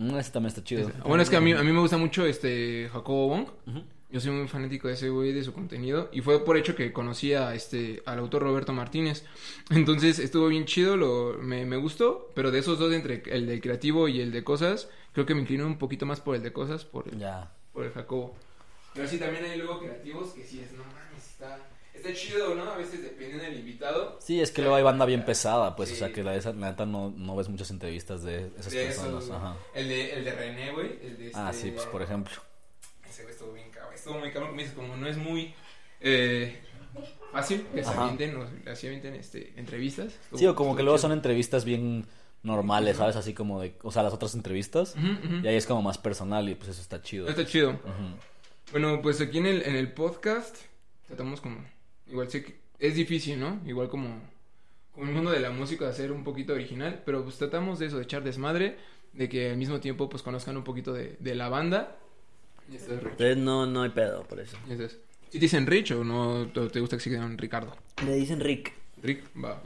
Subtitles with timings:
[0.00, 0.88] Mm, ese también está chido.
[0.88, 0.98] Ese.
[1.02, 3.46] Bueno, es que a mí, a mí me gusta mucho este Jacobo Wong.
[4.10, 6.08] Yo soy muy fanático de ese güey, de su contenido.
[6.10, 9.24] Y fue por hecho que conocí a este, al autor Roberto Martínez.
[9.70, 12.30] Entonces estuvo bien chido, lo, me, me gustó.
[12.34, 15.42] Pero de esos dos, entre el del creativo y el de cosas, creo que me
[15.42, 17.22] inclino un poquito más por el de cosas, por el,
[17.72, 18.34] por el Jacobo.
[18.94, 21.58] Pero sí, también hay luego creativos que sí es, no mames, está,
[22.00, 22.70] está chido, ¿no?
[22.70, 24.18] A veces dependiendo del invitado.
[24.20, 25.94] Sí, es que luego hay banda bien pesada, pues, Sí.
[25.96, 29.30] o sea, que la esa neta no, no ves muchas entrevistas de esas De personas.
[29.30, 29.56] Ajá.
[29.74, 30.98] el, de, el de René, güey.
[31.02, 32.34] El de Ah, este- sí, pues, por ejemplo.
[33.08, 33.94] Ese güey estuvo bien cabrón.
[33.94, 34.50] Estuvo muy cabrón.
[34.50, 35.54] Como dices, como no es muy
[36.00, 36.58] eh,
[37.32, 40.14] fácil que se avienten, o así avienten este, entrevistas.
[40.34, 42.06] Sí, o como que luego son entrevistas bien
[42.42, 43.16] normales, ¿sabes?
[43.16, 44.94] Así como de, o sea, las otras entrevistas.
[45.42, 47.28] Y ahí es como más personal y pues eso está chido.
[47.28, 47.78] Está chido.
[48.72, 50.56] Bueno, pues aquí en el, en el podcast
[51.06, 51.58] tratamos como...
[52.10, 53.60] Igual sé que es difícil, ¿no?
[53.66, 54.20] Igual como...
[54.92, 57.86] Como el mundo de la música de ser un poquito original, pero pues tratamos de
[57.86, 58.76] eso, de echar desmadre,
[59.12, 61.96] de que al mismo tiempo pues conozcan un poquito de, de la banda.
[62.70, 63.12] Y esto es Rich.
[63.12, 64.56] Entonces no, no hay pedo por eso.
[64.68, 64.98] Y esto es-
[65.30, 67.76] ¿Sí te dicen Rich o no te gusta que se digan Ricardo?
[68.04, 68.72] Le dicen Rick.
[69.00, 69.62] Rick, va.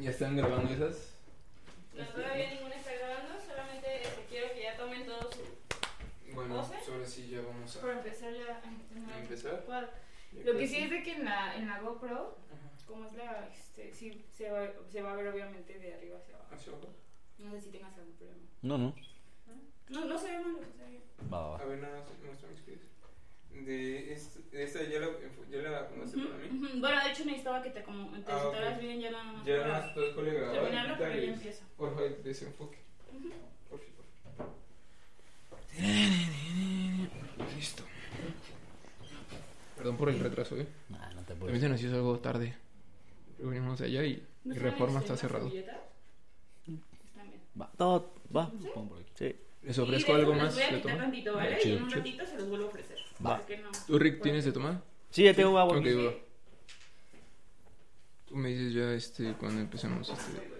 [0.00, 1.12] ¿Ya están grabando esas?
[1.96, 6.34] No, todavía ninguna está grabando, solamente este, quiero que ya tomen todo su...
[6.34, 6.74] Bueno, ¿Doce?
[6.92, 8.60] ahora sí ya vamos Por a empezar ya...
[9.14, 9.62] a empezar.
[9.64, 9.88] ¿Cuál?
[10.44, 12.38] Lo que sí es de que en la, en la GoPro,
[12.86, 13.48] como es la...
[13.48, 16.54] Este, sí, se va, se va a ver obviamente de arriba hacia abajo.
[16.54, 16.88] Hacia abajo.
[17.38, 18.42] No sé si tengas algún problema.
[18.62, 18.94] No, no.
[19.88, 21.02] No, no se ve malo, se ve bien.
[21.32, 21.58] Va, va, va.
[21.60, 22.80] A ver, nada más muestra mis pies.
[23.50, 25.08] De, esta, ya la,
[25.50, 26.78] ya la acomodaste para mí.
[26.78, 29.68] Bueno, de hecho necesitaba que te, como, te Ah, bien ya nada más Ya para
[29.68, 30.52] nada más todo el grabar.
[30.52, 31.64] terminarlo, pero ya empieza.
[31.76, 32.78] Por favor, desenfoque.
[33.70, 33.80] Por
[34.36, 34.52] favor.
[39.86, 40.66] Perdón por el retraso, eh.
[40.88, 42.56] Nah, no te También se nos hizo algo tarde.
[43.38, 45.48] De allá y, ¿No y saben, Reforma está cerrado.
[47.60, 47.70] Va.
[47.78, 48.50] No, va.
[48.74, 49.12] Pon por aquí.
[49.14, 49.36] Sí.
[49.62, 50.98] ¿Les ofrezco algo más Les voy a de quitar tomar?
[50.98, 51.50] tantito, ¿vale?
[51.50, 52.00] Va, y chido, en un chido.
[52.00, 52.98] ratito se los vuelvo a ofrecer.
[53.24, 53.36] Va.
[53.36, 53.70] ¿Por qué no?
[53.86, 54.82] ¿Tú, Rick, tienes de tomar?
[55.10, 55.78] Sí, ya tengo agua.
[55.78, 56.12] Ok, va.
[58.26, 60.50] Tú me dices ya este cuando empecemos este.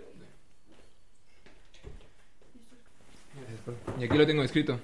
[3.98, 4.78] Y aquí lo tengo escrito.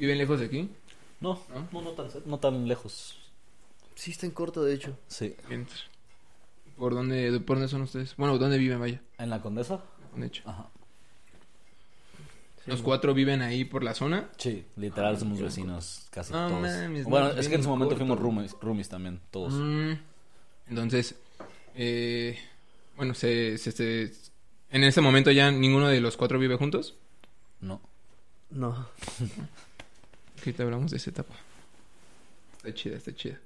[0.00, 0.68] ¿Viven lejos de aquí?
[1.20, 1.68] No, ¿No?
[1.70, 3.16] no, no tan, no tan lejos.
[3.94, 4.98] Sí, está en corto, de hecho.
[5.06, 5.36] Sí.
[6.78, 8.16] ¿Por dónde, ¿Por dónde son ustedes?
[8.16, 8.80] Bueno, ¿dónde viven?
[8.80, 9.80] Vaya, ¿En la Condesa?
[10.16, 10.42] de hecho.
[10.46, 10.68] Ajá.
[12.66, 14.28] Los cuatro viven ahí por la zona.
[14.36, 17.04] Sí, literal somos vecinos casi No todos.
[17.04, 17.98] bueno, es que en su momento corto.
[18.06, 19.54] fuimos roomies, roomies también, todos.
[19.54, 19.92] Mm,
[20.68, 21.16] Entonces,
[21.74, 22.38] eh,
[22.96, 24.12] bueno, se, se, se-
[24.70, 26.94] en ese momento ya ninguno de los cuatro vive juntos.
[27.60, 27.80] No.
[28.50, 28.86] No.
[30.42, 31.34] Que te hablamos de esa etapa.
[32.56, 33.38] Está chida, está chida.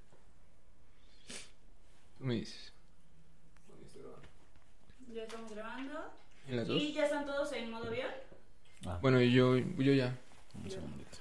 [2.19, 2.73] Tú me dices.
[5.13, 6.13] Ya estamos grabando.
[6.49, 6.81] ¿En las dos?
[6.81, 8.11] ¿Y ya están todos en modo avión?
[8.87, 10.17] Ah, Bueno, yo, yo ya.
[10.55, 11.19] un segundito.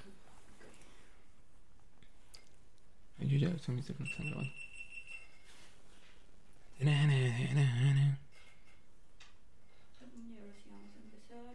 [3.18, 4.52] Yo ya, son mis teléfonos están grabando.
[6.80, 6.88] Y
[10.36, 11.54] ahora sí vamos a empezar.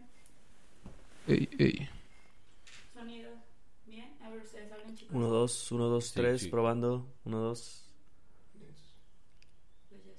[1.28, 1.88] Ey, ey.
[5.12, 7.06] 1, 2, 1, 2, 3, probando.
[7.24, 7.86] 1, 2.
[8.58, 10.10] Pues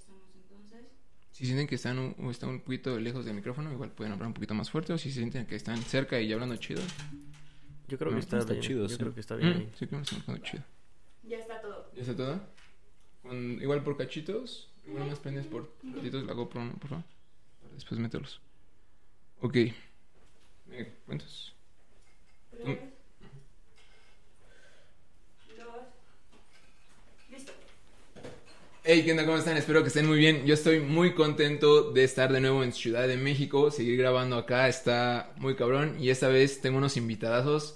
[1.31, 4.33] si sienten que están un, están un poquito lejos del micrófono, igual pueden hablar un
[4.33, 4.93] poquito más fuerte.
[4.93, 6.81] O si sienten que están cerca y hablando chido.
[7.87, 8.63] Yo creo no, que está, está bien.
[8.63, 8.83] chido.
[8.83, 8.97] Yo sí.
[8.97, 9.53] creo que está mm, bien.
[9.53, 9.71] Mm, ahí.
[9.77, 10.63] Sí, que está chido.
[11.23, 11.91] Ya está todo.
[11.95, 12.41] ¿Ya está todo?
[13.21, 14.69] Con, igual por cachitos.
[14.85, 16.73] Igual más prendes por cachitos la GoPro, ¿no?
[16.73, 17.05] Por favor.
[17.61, 18.41] Para después meterlos.
[19.41, 19.57] Ok.
[20.67, 21.53] ¿Me cuentas?
[22.51, 22.77] Pues,
[28.83, 29.25] Hey, ¿qué onda?
[29.25, 29.57] ¿Cómo están?
[29.57, 30.45] Espero que estén muy bien.
[30.45, 33.69] Yo estoy muy contento de estar de nuevo en Ciudad de México.
[33.69, 35.97] Seguir grabando acá está muy cabrón.
[35.99, 37.75] Y esta vez tengo unos invitadazos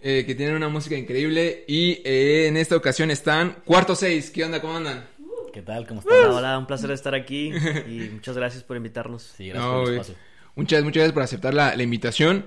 [0.00, 1.64] eh, que tienen una música increíble.
[1.68, 4.30] Y eh, en esta ocasión están Cuarto 6.
[4.30, 4.60] ¿Qué onda?
[4.60, 5.08] ¿Cómo andan?
[5.52, 5.86] ¿Qué tal?
[5.86, 6.28] ¿Cómo Hola, estás?
[6.28, 9.22] hola, un placer estar aquí y muchas gracias por invitarnos.
[9.22, 10.18] Sí, gracias No, por el espacio.
[10.56, 12.46] Muchas, muchas gracias por aceptar la, la invitación.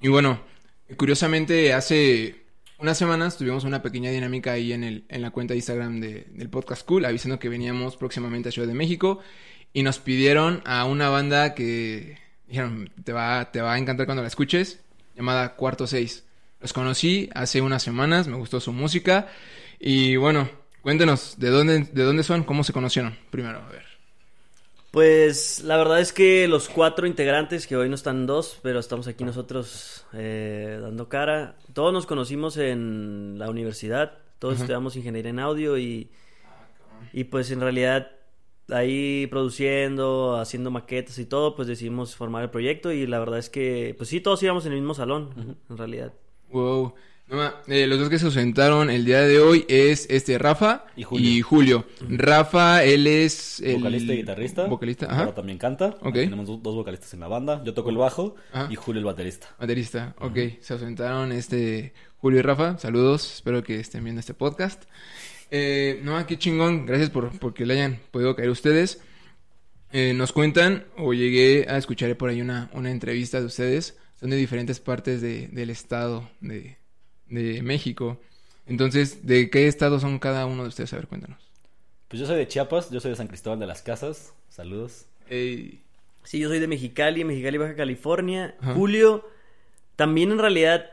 [0.00, 0.42] Y bueno,
[0.96, 2.46] curiosamente hace
[2.80, 6.26] unas semanas tuvimos una pequeña dinámica ahí en, el, en la cuenta de Instagram de-
[6.32, 9.20] del Podcast Cool, avisando que veníamos próximamente a Ciudad de México.
[9.72, 12.18] Y nos pidieron a una banda que
[12.48, 14.80] dijeron, te va, te va a encantar cuando la escuches,
[15.16, 16.24] llamada Cuarto 6.
[16.60, 19.28] Los conocí hace unas semanas, me gustó su música.
[19.78, 20.50] Y bueno,
[20.82, 22.42] cuéntenos, ¿de dónde, de dónde son?
[22.44, 23.16] ¿Cómo se conocieron?
[23.30, 23.84] Primero, a ver.
[24.90, 29.06] Pues la verdad es que los cuatro integrantes, que hoy no están dos, pero estamos
[29.06, 35.38] aquí nosotros eh, dando cara, todos nos conocimos en la universidad, todos estudiamos ingeniería en
[35.38, 36.10] audio y,
[37.12, 38.10] y pues en realidad
[38.72, 43.48] ahí produciendo, haciendo maquetas y todo, pues decidimos formar el proyecto y la verdad es
[43.48, 46.12] que, pues sí, todos íbamos en el mismo salón, en realidad.
[46.50, 46.94] Wow.
[47.68, 51.30] Eh, los dos que se ausentaron el día de hoy es este Rafa Y Julio.
[51.30, 51.84] y Julio.
[52.08, 54.64] Rafa, él es el Vocalista y guitarrista.
[54.66, 55.34] Vocalista, ajá.
[55.34, 55.94] también canta.
[56.12, 57.62] Tenemos do- dos vocalistas en la banda.
[57.64, 58.68] Yo toco el bajo Ajá.
[58.70, 59.54] y Julio el baterista.
[59.60, 60.36] Baterista, ok.
[60.60, 62.78] Se ausentaron este Julio y Rafa.
[62.78, 64.82] Saludos, espero que estén viendo este podcast.
[65.52, 66.84] Eh, no, qué chingón.
[66.84, 69.00] Gracias por porque le hayan podido caer ustedes.
[69.92, 73.96] Eh, nos cuentan, o llegué a escuchar por ahí una, una entrevista de ustedes.
[74.18, 76.76] Son de diferentes partes de- del estado de,
[77.30, 78.18] de México.
[78.66, 80.92] Entonces, ¿de qué estado son cada uno de ustedes?
[80.92, 81.38] A ver, cuéntanos.
[82.08, 84.34] Pues yo soy de Chiapas, yo soy de San Cristóbal de las Casas.
[84.48, 85.06] Saludos.
[85.28, 85.80] Ey,
[86.22, 88.54] Sí, yo soy de Mexicali, Mexicali, Baja California.
[88.60, 88.74] Ajá.
[88.74, 89.26] Julio,
[89.96, 90.90] también en realidad,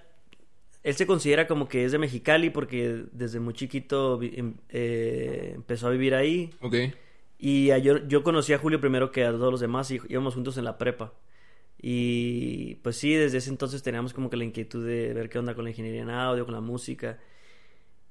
[0.84, 5.88] él se considera como que es de Mexicali porque desde muy chiquito em- eh, empezó
[5.88, 6.52] a vivir ahí.
[6.62, 6.76] ok.
[7.40, 10.34] Y a- yo, yo conocí a Julio primero que a todos los demás y íbamos
[10.34, 11.14] juntos en la prepa.
[11.80, 15.54] Y pues sí, desde ese entonces teníamos como que la inquietud de ver qué onda
[15.54, 17.20] con la ingeniería en audio, con la música.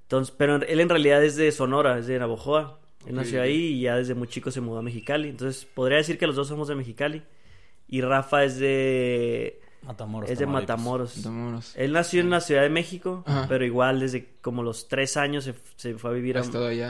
[0.02, 2.80] Entonces, pero él en realidad es de Sonora, es de Navojoa.
[3.06, 5.28] Él nació ahí y ya desde muy chico se mudó a Mexicali.
[5.28, 7.22] Entonces, podría decir que los dos somos de Mexicali.
[7.88, 10.30] Y Rafa es de Matamoros.
[10.30, 10.46] es de.
[10.46, 11.22] Matamoros.
[11.24, 11.72] Vámonos.
[11.76, 13.46] Él nació en la Ciudad de México, Ajá.
[13.48, 16.42] pero igual desde como los tres años se, se fue a vivir a,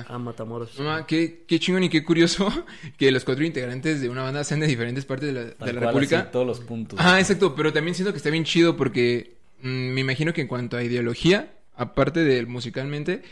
[0.09, 0.79] a Matamoros.
[0.79, 2.50] No, ma, qué, qué chingón y qué curioso
[2.99, 6.21] que los cuatro integrantes de una banda sean de diferentes partes de la, de República.
[6.21, 6.99] así, todos los puntos.
[7.03, 10.49] Ah, exacto, pero también siento que está bien chido porque mm, me imagino que en
[10.49, 13.23] cuanto a ideología, aparte del musicalmente,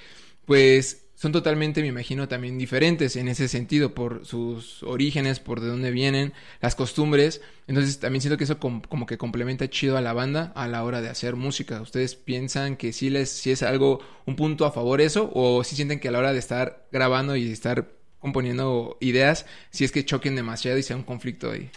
[0.47, 5.69] pues son totalmente, me imagino, también diferentes en ese sentido, por sus orígenes, por de
[5.69, 7.41] dónde vienen, las costumbres.
[7.69, 10.83] Entonces también siento que eso com- como que complementa chido a la banda a la
[10.85, 11.81] hora de hacer música.
[11.81, 15.31] ¿Ustedes piensan que sí, les, es algo, un punto a favor eso?
[15.35, 17.89] ¿O sí sienten que a la hora de estar grabando y estar
[18.19, 21.71] componiendo ideas, si es que choquen demasiado y sea un conflicto ahí?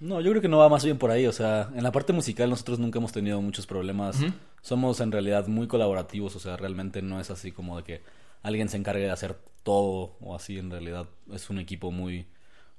[0.00, 1.26] No, yo creo que no va más bien por ahí.
[1.26, 4.16] O sea, en la parte musical nosotros nunca hemos tenido muchos problemas.
[4.60, 6.34] Somos en realidad muy colaborativos.
[6.34, 8.00] O sea, realmente no es así como de que
[8.42, 10.58] alguien se encargue de hacer todo o así.
[10.58, 12.26] En realidad es un equipo muy,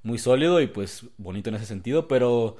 [0.03, 2.07] muy sólido y pues bonito en ese sentido.
[2.07, 2.57] Pero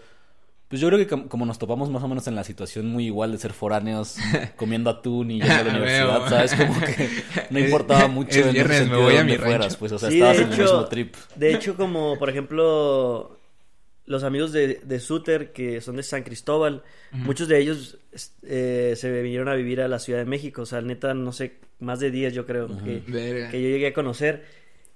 [0.69, 3.05] pues yo creo que com- como nos topamos más o menos en la situación muy
[3.05, 4.17] igual de ser foráneos,
[4.55, 6.29] comiendo atún y yendo a la universidad.
[6.29, 6.55] ¿sabes?
[6.55, 7.09] Como que
[7.51, 9.59] no importaba mucho es en ese viernes, me sentido voy de a mi fueras.
[9.65, 9.79] rancho.
[9.79, 11.15] Pues, o sea, Sí, estabas en el mismo trip.
[11.35, 13.37] De hecho, como por ejemplo,
[14.05, 17.97] los amigos de, de Suter, que son de San Cristóbal, muchos de ellos
[18.43, 20.63] eh, se vinieron a vivir a la Ciudad de México.
[20.63, 23.93] O sea, neta, no sé, más de 10 yo creo que, que yo llegué a
[23.93, 24.43] conocer.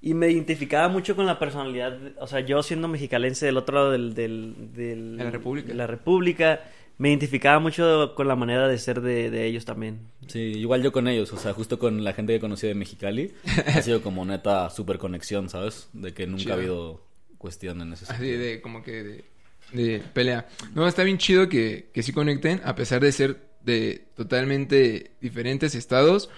[0.02, 3.92] Y me identificaba mucho con la personalidad, o sea, yo siendo mexicalense del otro lado
[3.92, 5.68] del, del, del- De la República.
[5.70, 6.62] de la República,
[7.00, 10.00] me identificaba mucho con la manera de ser de, de ellos también.
[10.28, 13.34] Sí, igual yo con ellos, o sea, justo con la gente que conocí de Mexicali,
[13.68, 15.90] ha sido como neta super conexión, ¿sabes?
[15.94, 16.54] De que nunca Chido.
[16.54, 17.02] ha habido
[17.38, 18.40] cuestión en ese Así sentido.
[18.42, 19.26] de, como que de,
[19.74, 20.48] de pelea.
[20.74, 25.76] No, está bien chido que, que sí conecten, a pesar de ser de totalmente diferentes
[25.76, 26.30] estados.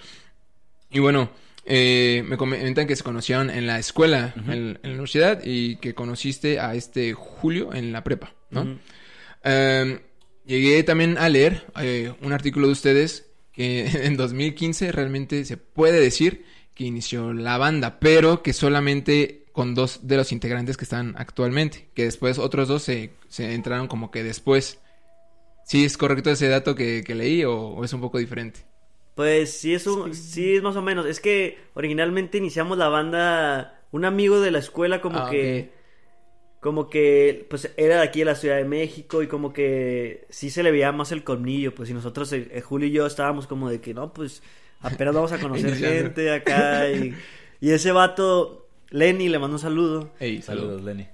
[0.90, 1.30] Y bueno,
[1.64, 5.94] eh, me comentan que se conocieron en la escuela, en, en la universidad, y que
[5.94, 8.78] conociste a este Julio en la prepa, ¿no?
[9.44, 10.00] Eh,
[10.44, 16.00] llegué también a leer eh, un artículo de ustedes que en 2015 realmente se puede
[16.00, 16.44] decir
[16.74, 21.90] que inició la banda, pero que solamente con dos de los integrantes que están actualmente,
[21.94, 24.80] que después otros dos se, se entraron como que después.
[25.64, 28.60] ¿Sí es correcto ese dato que, que leí o, o es un poco diferente?
[29.14, 31.06] Pues sí es, un- sí es más o menos.
[31.06, 35.72] Es que originalmente iniciamos la banda, un amigo de la escuela como Ah, que,
[36.60, 40.50] como que, pues era de aquí de la Ciudad de México y como que sí
[40.50, 43.46] se le veía más el colmillo, pues y nosotros, eh, eh, Julio y yo estábamos
[43.48, 44.42] como de que no, pues
[44.80, 47.18] apenas vamos a conocer gente acá y,
[47.60, 50.10] y ese vato, Lenny, le mando un saludo.
[50.18, 51.06] Ey, Saludos, Lenny.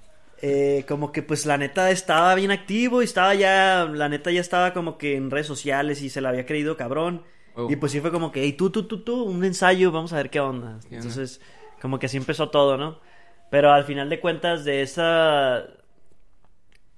[0.42, 4.40] Eh, como que pues la neta estaba bien activo y estaba ya, la neta ya
[4.40, 7.22] estaba como que en redes sociales y se la había creído cabrón.
[7.54, 7.70] Oh.
[7.70, 10.16] Y pues sí fue como que, hey, tú, tú, tú, tú, un ensayo, vamos a
[10.16, 10.78] ver qué onda.
[10.90, 11.40] Entonces,
[11.80, 13.00] como que así empezó todo, ¿no?
[13.50, 15.64] Pero al final de cuentas, de esa...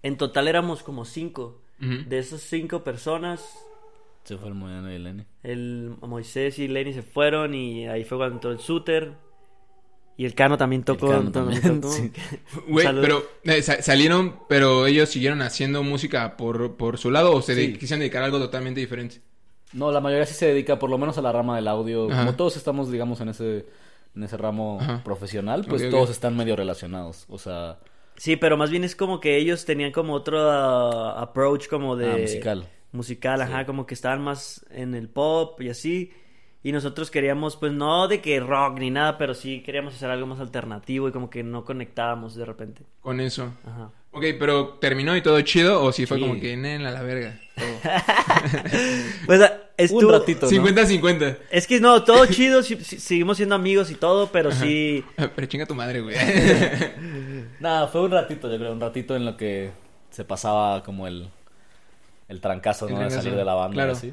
[0.02, 1.60] En total éramos como cinco.
[1.78, 3.40] De esas cinco personas,
[4.24, 5.24] Se fue el Moyano y Lenny.
[5.44, 9.12] el Moisés y Lenny se fueron y ahí fue cuando entró el Suter.
[10.18, 11.08] Y el Cano también tocó.
[11.08, 11.92] Cano también tocó.
[11.94, 12.12] sí.
[12.68, 13.00] Güey, Salud.
[13.02, 17.54] pero eh, sa- salieron, pero ellos siguieron haciendo música por, por su lado o se
[17.54, 17.68] Sí.
[17.68, 19.20] de- quisieron dedicar a algo totalmente diferente.
[19.72, 22.10] No, la mayoría sí se dedica por lo menos a la rama del audio.
[22.10, 22.20] Ajá.
[22.26, 23.66] Como todos estamos, digamos, en ese,
[24.16, 25.02] en ese ramo Ajá.
[25.04, 27.24] profesional, pues todos están medio relacionados.
[27.28, 27.78] O sea,
[28.16, 32.10] Sí, pero más bien es como que ellos tenían como otro uh, approach como de...
[32.10, 32.68] ah, musical.
[32.90, 36.10] Musical, ajá, como que estaban más en el pop y así.
[36.68, 40.26] Y nosotros queríamos, pues no de que rock ni nada, pero sí queríamos hacer algo
[40.26, 42.82] más alternativo y como que no conectábamos de repente.
[43.00, 43.54] Con eso.
[43.66, 43.90] Ajá.
[44.10, 46.24] Ok, pero ¿terminó y todo chido o si fue Sí.
[46.24, 47.40] como que nena la verga?
[49.24, 50.08] Pues ah, estuvo...
[50.08, 50.52] Un ratito, ¿no?
[50.52, 51.38] 50-50.
[51.50, 55.02] Es que no, todo chido, seguimos siendo amigos y todo, pero sí...
[55.16, 56.16] Pero chinga tu madre, güey.
[57.60, 59.70] Nada, fue un ratito, yo creo, un ratito en lo que
[60.10, 61.30] se pasaba como el,
[62.28, 62.98] el trancazo, El ¿no?
[62.98, 63.92] De trancazo, salir de la banda claro.
[63.92, 64.12] así.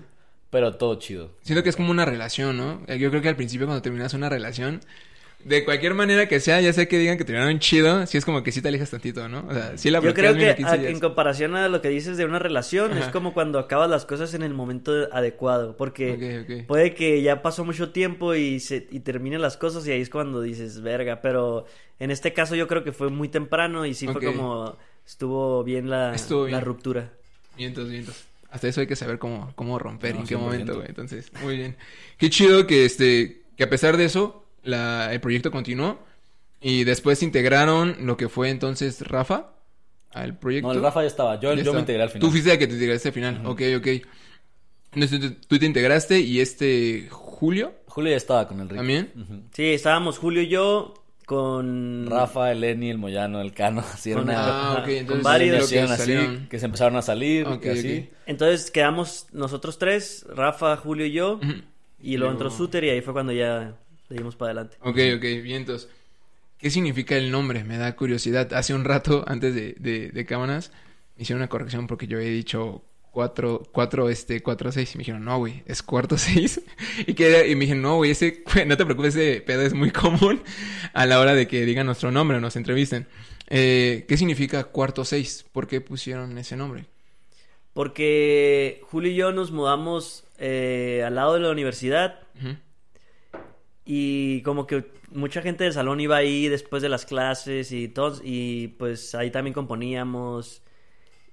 [0.55, 1.31] Pero todo chido.
[1.41, 2.81] Siento que es como una relación, ¿no?
[2.87, 4.79] Eh, Yo creo que al principio cuando terminas una relación,
[5.43, 8.41] de cualquier manera que sea, ya sea que digan que terminaron chido, sí es como
[8.41, 9.45] que sí te alejas tantito, ¿no?
[9.49, 10.91] O sea, sí la Yo creo que mínimo 15 a- días.
[10.93, 14.33] en comparación a lo que dices de una relación, es como cuando acabas las cosas
[14.33, 19.41] en el momento adecuado, porque puede que ya pasó mucho tiempo y se y terminen
[19.41, 21.65] las cosas y ahí es cuando dices, verga, pero
[21.99, 25.89] en este caso yo creo que fue muy temprano y sí fue como estuvo bien
[25.89, 26.61] la, Estuvo la bien.
[26.61, 27.11] ruptura.
[27.57, 28.23] Vientos, vientos.
[28.55, 30.39] Hasta eso hay que saber cómo, cómo romper, No, en qué 100%.
[30.39, 30.87] momento, güey.
[30.87, 31.75] Entonces, muy bien.
[32.17, 35.99] Qué chido que este, que a pesar de eso, la, el proyecto continuó.
[36.61, 39.51] Y después integraron lo que fue entonces Rafa
[40.11, 40.69] al proyecto.
[40.69, 41.39] No, el Rafa ya estaba.
[41.39, 42.21] Yo, Ya yo me integré al final.
[42.21, 43.41] Tú fuiste el que te integraste al final.
[43.45, 43.87] Ok, ok.
[44.93, 48.77] Entonces tú- te integraste y este Julio Julio ya estaba con el Rick.
[48.77, 49.11] también.
[49.15, 49.41] Ujú.
[49.51, 50.93] Sí, estábamos Julio y yo
[51.25, 53.81] con Rafa, el Eni, el Moyano, el Cano.
[53.93, 55.69] Así era Con- una Ah, con Entonces varios.
[55.69, 56.47] que así, salieron.
[56.47, 58.09] que se empezaron a salir, así.
[58.25, 61.39] Entonces quedamos nosotros tres, Rafa, Julio y yo,
[61.99, 63.75] y luego entró Suter y ahí fue cuando ya
[64.09, 64.77] le dimos para adelante.
[64.81, 65.89] Ok, ok, vientos.
[66.57, 67.63] ¿Qué significa el nombre?
[67.63, 68.53] Me da curiosidad.
[68.53, 70.71] Hace un rato, antes de, de, de cámaras,
[71.17, 72.83] me hicieron una corrección porque yo he dicho
[73.15, 74.93] cuatro, cuatro, este, cuatro, seis.
[74.93, 76.61] Y me dijeron, no, güey, es cuarto seis.
[77.07, 79.89] y, que, y me dijeron, no, güey, ese, no te preocupes, ese pedo es muy
[80.03, 80.41] común
[80.93, 83.07] a la hora de que digan nuestro nombre o nos entrevisten.
[83.47, 85.45] Eh, ¿Qué significa cuarto seis?
[85.49, 86.87] ¿Por qué pusieron ese nombre?
[87.71, 92.19] Porque Julio y yo nos mudamos eh, al lado de la universidad
[93.85, 98.21] y como que mucha gente del salón iba ahí después de las clases y todos
[98.23, 100.63] y pues ahí también componíamos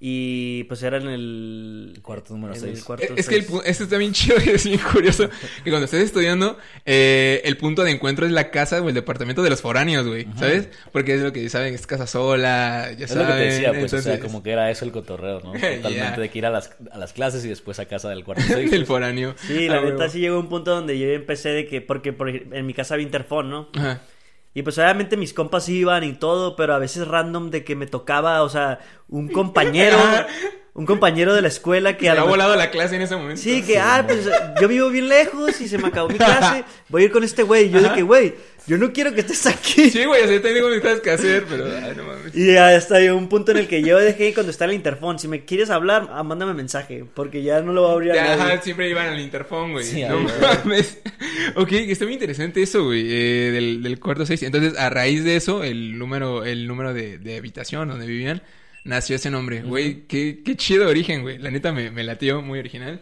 [0.04, 2.82] y pues era en el Cuarto número en el seis.
[2.84, 5.30] cuarto Es, es que el, esto está bien chido y es bien curioso
[5.62, 9.44] que cuando estés estudiando, eh, el punto de encuentro es la casa o el departamento
[9.44, 10.70] de los foráneos, güey, ¿sabes?
[10.90, 13.28] Porque es lo que saben, es casa sola, ya Es saben.
[13.28, 15.52] lo que te decía, pues, o sea, entonces, como que era eso el cotorreo, ¿no?
[15.82, 18.42] Totalmente de que ir a las, a las clases y después a casa del cuarto
[18.48, 18.70] seis.
[18.72, 19.36] del foráneo.
[19.46, 22.28] Sí, la Ah, neta sí llegó un punto donde yo empecé de que porque por
[22.28, 23.68] en mi casa había interfón, ¿no?
[23.76, 24.00] Ajá.
[24.54, 27.86] Y pues obviamente mis compas iban y todo, pero a veces random de que me
[27.86, 29.98] tocaba, o sea, un compañero,
[30.74, 33.40] un compañero de la escuela que Se ha volado la clase en ese momento.
[33.40, 34.28] Sí, que, ah, pues
[34.60, 37.42] yo vivo bien lejos y se me acabó mi clase, voy a ir con este
[37.42, 37.66] güey.
[37.66, 38.34] Y yo de que, güey,
[38.66, 39.90] yo no quiero que estés aquí.
[39.90, 42.34] Sí, güey, sea, tengo mis cosas que hacer, pero, ay, no mames.
[42.34, 45.18] Y hasta un punto en el que yo dejé cuando está el interfón.
[45.18, 48.14] Si me quieres hablar, ah, mándame mensaje, porque ya no lo va a abrir a
[48.14, 48.52] Ya, nadie.
[48.54, 49.84] ajá, siempre iban al interfón, güey.
[49.84, 51.00] Sí, no mames.
[51.56, 54.42] Ok, está muy interesante eso, güey, eh, del, del cuarto seis.
[54.44, 58.42] Entonces, a raíz de eso, el número, el número de, de habitación donde vivían,
[58.84, 59.62] nació ese nombre.
[59.62, 61.38] Güey, qué, qué chido origen, güey.
[61.38, 63.00] La neta me, me latió, muy original.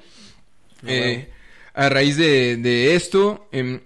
[0.86, 1.28] Eh,
[1.74, 3.82] a raíz de, de esto, en,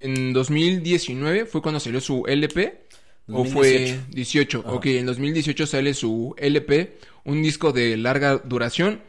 [0.00, 2.86] en 2019 fue cuando salió su LP.
[3.30, 4.06] ¿O fue 2018?
[4.10, 4.60] 18?
[4.60, 4.72] Ajá.
[4.72, 9.02] Ok, en 2018 sale su LP, un disco de larga duración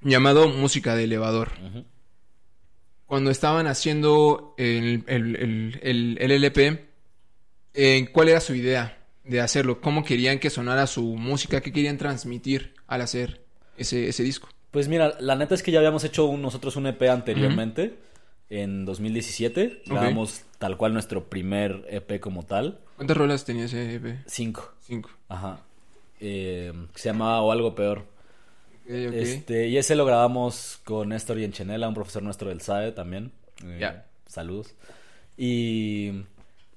[0.00, 1.50] llamado Música de Elevador.
[3.06, 6.84] Cuando estaban haciendo el, el, el, el- el LP,
[7.74, 8.97] eh, ¿cuál era su idea
[9.28, 9.80] de hacerlo?
[9.80, 11.60] ¿Cómo querían que sonara su música?
[11.60, 13.42] ¿Qué querían transmitir al hacer
[13.76, 14.48] ese, ese disco?
[14.70, 17.94] Pues mira, la neta es que ya habíamos hecho un- nosotros un EP anteriormente,
[18.50, 19.82] en 2017.
[19.84, 19.90] Ok.
[19.92, 22.78] Grabamos tal cual nuestro primer EP como tal.
[22.96, 24.18] ¿Cuántas rolas tenía ese EP?
[24.26, 24.72] Cinco.
[24.80, 25.10] Cinco.
[25.28, 25.60] Ajá.
[26.20, 28.04] Eh, se llamaba O Algo Peor.
[28.86, 33.32] Este, y ese lo grabamos con Néstor Yenchenela, un profesor nuestro del SAE también.
[33.64, 34.06] Eh, Ya.
[34.26, 34.74] Saludos.
[35.36, 36.12] Y,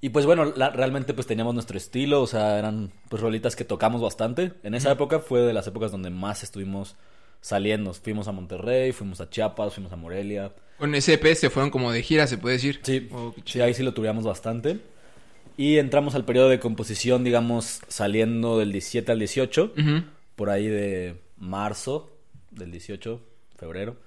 [0.01, 3.63] y pues bueno, la- realmente pues teníamos nuestro estilo, o sea, eran pues rolitas que
[3.65, 4.53] tocamos bastante.
[4.63, 6.95] En esa época fue de las épocas donde más estuvimos
[7.39, 7.93] saliendo.
[7.93, 10.51] Fuimos a Monterrey, fuimos a Chiapas, fuimos a Morelia.
[10.77, 12.79] Con ese EP se fueron como de gira, se puede decir.
[12.83, 14.79] Sí, Oh, sí, ahí sí lo tuvimos bastante.
[15.57, 20.03] Y entramos al periodo de composición, digamos, saliendo del 17 al 18 Ujú.
[20.35, 22.09] por ahí de marzo
[22.49, 23.21] del 18,
[23.57, 23.97] febrero.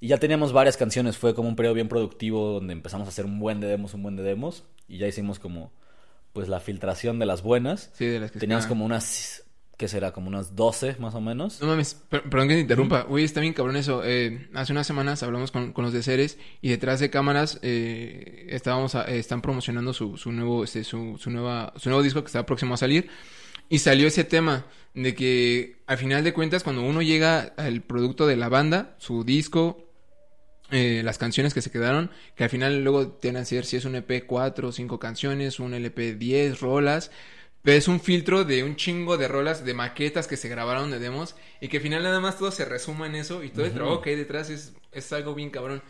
[0.00, 3.24] Y ya teníamos varias canciones, fue como un periodo bien productivo donde empezamos a hacer
[3.26, 4.64] un buen de demos, un buen de demos.
[4.88, 5.70] Y ya hicimos como,
[6.32, 7.90] pues, la filtración de las buenas.
[7.94, 9.44] Sí, de las que Teníamos como unas,
[9.76, 10.12] ¿qué será?
[10.12, 11.60] Como unas 12 más o menos.
[11.60, 13.06] No mames, per- perdón que te interrumpa.
[13.08, 14.02] Uy, está bien cabrón eso.
[14.04, 18.46] Eh, hace unas semanas hablamos con, con los de Ceres y detrás de cámaras eh,
[18.50, 22.22] estábamos a- eh, están promocionando su, su nuevo este, su, su nueva su nuevo disco
[22.22, 23.08] que está próximo a salir
[23.68, 24.64] y salió ese tema
[24.94, 29.22] de que al final de cuentas cuando uno llega al producto de la banda, su
[29.24, 29.87] disco
[30.70, 33.84] eh, las canciones que se quedaron, que al final luego tienen que ser si es
[33.84, 37.10] un EP 4 o 5 canciones, un LP 10 rolas,
[37.62, 40.98] pero es un filtro de un chingo de rolas, de maquetas que se grabaron de
[40.98, 43.72] demos y que al final nada más todo se resuma en eso y todo el
[43.72, 45.82] trabajo que hay detrás es, es algo bien cabrón.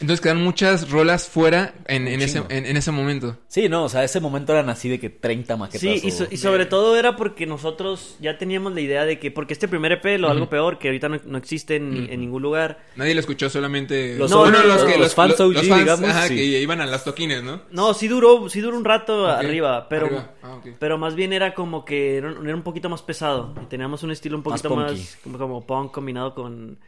[0.00, 2.46] Entonces quedan muchas rolas fuera en, en ese, chingo.
[2.50, 3.36] en, en ese momento.
[3.48, 5.80] Sí, no, o sea, ese momento eran así de que 30 maquetas.
[5.82, 9.30] Sí, y, so- y sobre todo era porque nosotros ya teníamos la idea de que,
[9.30, 12.40] porque este primer EP, lo algo peor, que ahorita no, no existe en, en ningún
[12.40, 12.78] lugar.
[12.96, 16.34] Nadie lo escuchó solamente Los- No, no, los fans OG, digamos, ajá, sí.
[16.36, 17.60] que iban a las toquines, ¿no?
[17.70, 21.52] No, sí duró, sí duró un rato arriba, pero, arriba, ah, pero más bien era
[21.54, 23.54] como que era, era un poquito más pesado.
[23.62, 26.78] Y teníamos un estilo un poquito más, como, como punk combinado con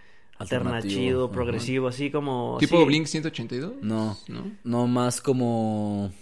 [0.42, 1.32] ajá.
[1.32, 2.56] progresivo, así como...
[2.61, 3.72] Tipo sí, Blink 182.
[3.82, 4.50] No, ¿No?
[4.64, 6.12] no más como...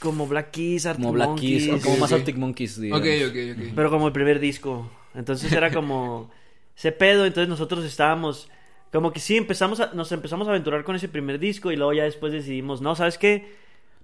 [0.00, 2.12] Como Black Keys, Arctic Como Black Keys, Monkeys, como Ok, más.
[2.12, 3.06] Arctic Monkeys, digamos.
[3.06, 3.72] Ok, ok, ok.
[3.76, 4.90] Pero como el primer disco.
[5.14, 6.30] Entonces era como
[6.76, 7.26] ese pedo.
[7.26, 8.48] Entonces nosotros estábamos.
[8.92, 11.70] Como que sí, empezamos a, nos empezamos a aventurar con ese primer disco.
[11.70, 13.52] Y luego ya después decidimos, no, ¿sabes qué?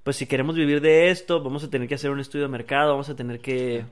[0.02, 2.90] Pues si queremos vivir de esto, vamos a tener que hacer un estudio de mercado.
[2.90, 3.86] Vamos a tener que,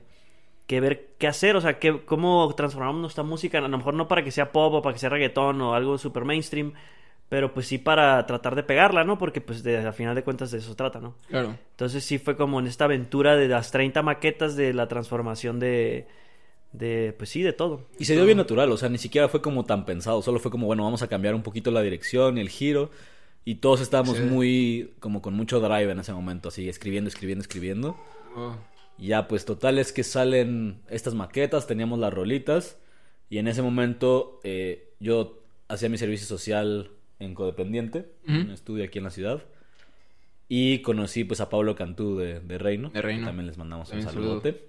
[0.67, 1.55] que ver qué hacer.
[1.55, 3.59] O sea, que, cómo transformamos nuestra música.
[3.59, 5.97] A lo mejor no para que sea pop o para que sea reggaetón o algo
[5.97, 6.73] super mainstream.
[7.27, 9.17] Pero pues sí para tratar de pegarla, ¿no?
[9.17, 11.15] Porque pues de, a final de cuentas de eso se trata, ¿no?
[11.27, 11.55] Claro.
[11.71, 16.05] Entonces sí fue como en esta aventura de las 30 maquetas de la transformación de,
[16.71, 17.81] de pues sí, de todo.
[17.97, 20.51] Y se dio bien natural, o sea, ni siquiera fue como tan pensado, solo fue
[20.51, 22.91] como, bueno, vamos a cambiar un poquito la dirección y el giro.
[23.43, 24.23] Y todos estábamos Sí.
[24.23, 27.97] muy, como con mucho drive en ese momento, así, escribiendo, escribiendo, escribiendo.
[28.35, 28.55] Oh.
[28.97, 32.77] Ya, pues total es que salen estas maquetas, teníamos las rolitas.
[33.29, 38.97] Y en ese momento eh, yo hacía mi servicio social en Codependiente, un estudio aquí
[38.99, 39.43] en la ciudad.
[40.47, 42.89] Y conocí pues a Pablo Cantú de, de Reino.
[42.91, 43.25] De Reino.
[43.25, 44.27] También les mandamos También un saludo.
[44.41, 44.65] saludote.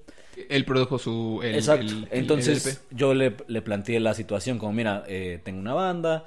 [0.48, 1.40] Él produjo su.
[1.42, 1.86] el- Exacto.
[1.86, 6.24] el- Entonces el yo le, le planteé la situación como, mira, eh, tengo una banda.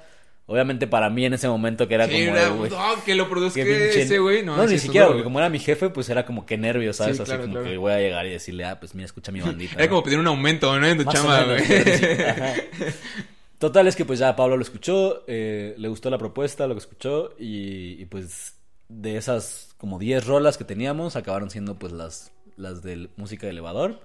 [0.52, 2.36] Obviamente para mí en ese momento que era Sí, como...
[2.36, 4.42] era- güey, no, que lo produzca pinche- ese güey.
[4.44, 7.16] No, No, ni siquiera, porque como era mi jefe, pues era como que nervio, ¿sabes?
[7.18, 7.70] Sí, Así claro, como claro.
[7.70, 9.74] que voy a llegar y decirle, ah, pues mira, escucha mi bandita.
[9.74, 9.90] Era ¿no?
[9.90, 10.86] como pedir un aumento, ¿no?
[10.86, 11.62] En tu chamba, güey.
[13.58, 16.80] Total es que pues ya Pablo lo escuchó, eh, le gustó la propuesta, lo que
[16.80, 18.54] escuchó y, y, pues
[18.88, 23.52] de esas como 10 rolas que teníamos acabaron siendo pues las, las de música de
[23.52, 24.00] elevador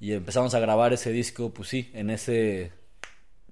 [0.00, 2.72] y empezamos a grabar ese disco pues sí, en ese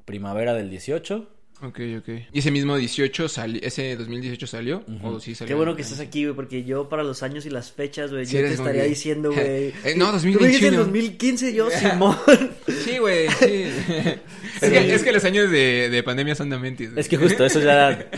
[0.05, 1.29] primavera del 18.
[1.65, 2.09] Ok, ok.
[2.33, 4.83] ¿Y ese mismo 18 salió, ese 2018 salió?
[4.89, 5.07] Ujú.
[5.09, 5.49] ¿O sí salió?
[5.49, 8.27] Qué bueno que estás aquí, güey, porque yo para los años y las fechas, güey,
[8.27, 8.89] Sí yo te estaría bien.
[8.95, 9.73] diciendo, güey.
[9.85, 10.85] Eh, no, Tú me dijiste en 2021.
[10.85, 12.17] 2015, yo, Simón.
[12.85, 13.45] Sí, güey, sí.
[14.61, 16.91] es, que, es que los años de, de pandemia son de mentis.
[16.91, 17.01] güey.
[17.01, 18.09] Es que justo eso ya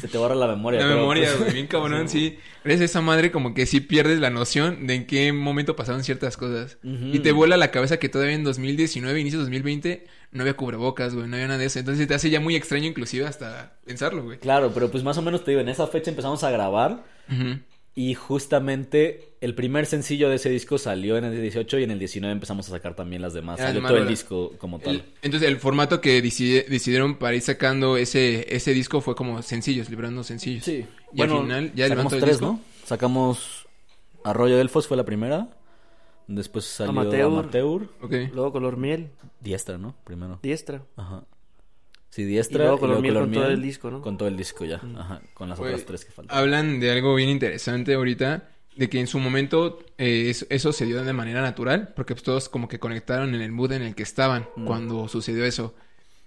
[0.00, 0.80] se te borra la memoria.
[0.80, 2.38] La pero, memoria, pues, güey, bien cabrón, sí.
[2.64, 6.36] Eres esa madre como que sí pierdes la noción de en qué momento pasaron ciertas
[6.36, 6.78] cosas.
[6.82, 7.10] Ujú.
[7.14, 11.14] Y te vuela la cabeza que todavía en 2019, inicio de 2020, no había cubrebocas,
[11.14, 11.78] güey, no había nada de eso.
[11.78, 14.38] Entonces te hace ya muy extraño inclusive hasta pensarlo, güey.
[14.38, 17.04] Claro, pero pues más o menos te digo, en esa fecha empezamos a grabar
[17.94, 21.98] y justamente el primer sencillo de ese disco salió en el 18 y en el
[21.98, 23.58] 19 empezamos a sacar también las demás.
[23.58, 24.96] Las Salió todo el disco como tal.
[24.96, 29.42] El- entonces el formato que decide- decidieron para ir sacando ese, ese disco fue como
[29.42, 30.64] sencillos, librando sencillos.
[30.64, 30.84] Sí.
[31.14, 32.46] Y al final ya sacamos levantó el tres, disco.
[32.46, 32.60] ¿no?
[32.86, 33.66] Sacamos
[34.24, 35.48] Arroyo Delfos fue la primera.
[36.28, 37.24] Después salió Amateur.
[37.24, 37.88] Amateur.
[38.32, 39.10] Luego color miel,
[39.40, 39.94] Diestra, ¿no?
[40.04, 40.38] Primero.
[40.42, 40.82] diestra.
[40.96, 41.24] Ajá.
[42.10, 42.58] Sí, Y Diestra.
[42.64, 44.02] luego y color miel con todo el disco, ¿no?
[44.02, 44.80] Con todo el disco ya.
[44.98, 45.20] Ajá.
[45.34, 46.36] Con las otras tres que faltan.
[46.36, 50.84] Hablan de algo bien interesante ahorita, de que en su momento eh, eso, eso se
[50.86, 53.94] dio de manera natural, porque pues, todos como que conectaron en el mood en el
[53.94, 54.66] que estaban Mm.
[54.66, 55.74] cuando sucedió eso.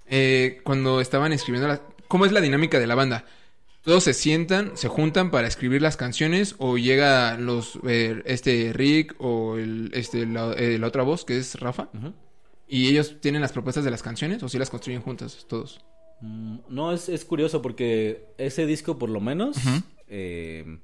[0.08, 1.82] Eh, cuando estaban escribiendo la...
[2.08, 3.26] ¿Cómo es la dinámica de la banda?
[3.84, 9.16] Todos se sientan, se juntan para escribir las canciones o llega los eh, este Rick
[9.18, 11.90] o el, este la, eh, la otra voz que es Rafa
[12.68, 15.82] y ellos tienen las propuestas de las canciones o si las construyen juntas todos.
[16.22, 19.58] Mm, No, es, es curioso porque ese disco, por lo menos,
[20.08, 20.78] eh,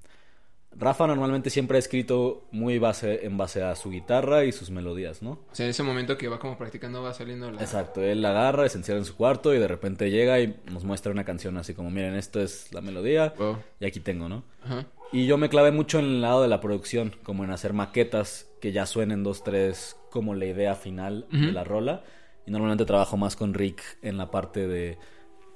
[0.80, 5.24] Rafa normalmente siempre ha escrito muy base, en base a su guitarra y sus melodías,
[5.24, 5.32] ¿no?
[5.32, 7.60] O sea, en ese momento que va como practicando va saliendo la...
[7.62, 10.84] Exacto, él la agarra, se encierra en su cuarto y de repente llega y nos
[10.84, 13.58] muestra una canción así como, miren, esto es la melodía Wow.
[13.80, 14.44] y aquí tengo, ¿no?
[14.64, 14.86] Ajá.
[15.12, 18.48] Y yo me clavé mucho en el lado de la producción, como en hacer maquetas
[18.62, 22.04] que ya suenen dos, tres, como la idea final de la rola.
[22.46, 24.98] Y normalmente trabajo más con Rick en la parte de,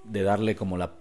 [0.06, 0.94] de darle como la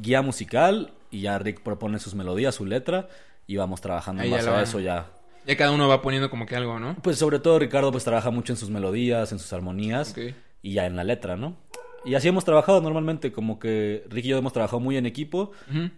[0.00, 3.08] guía musical y ya Rick propone sus melodías, su letra
[3.46, 5.10] y vamos trabajando en base a eso ya.
[5.46, 6.96] Ya cada uno va poniendo como que algo, ¿no?
[7.02, 10.14] Pues sobre todo Ricardo pues trabaja mucho en sus melodías, en sus armonías
[10.62, 11.56] y ya en la letra, ¿no?
[12.04, 15.52] Y así hemos trabajado normalmente, como que Rick y yo hemos trabajado muy en equipo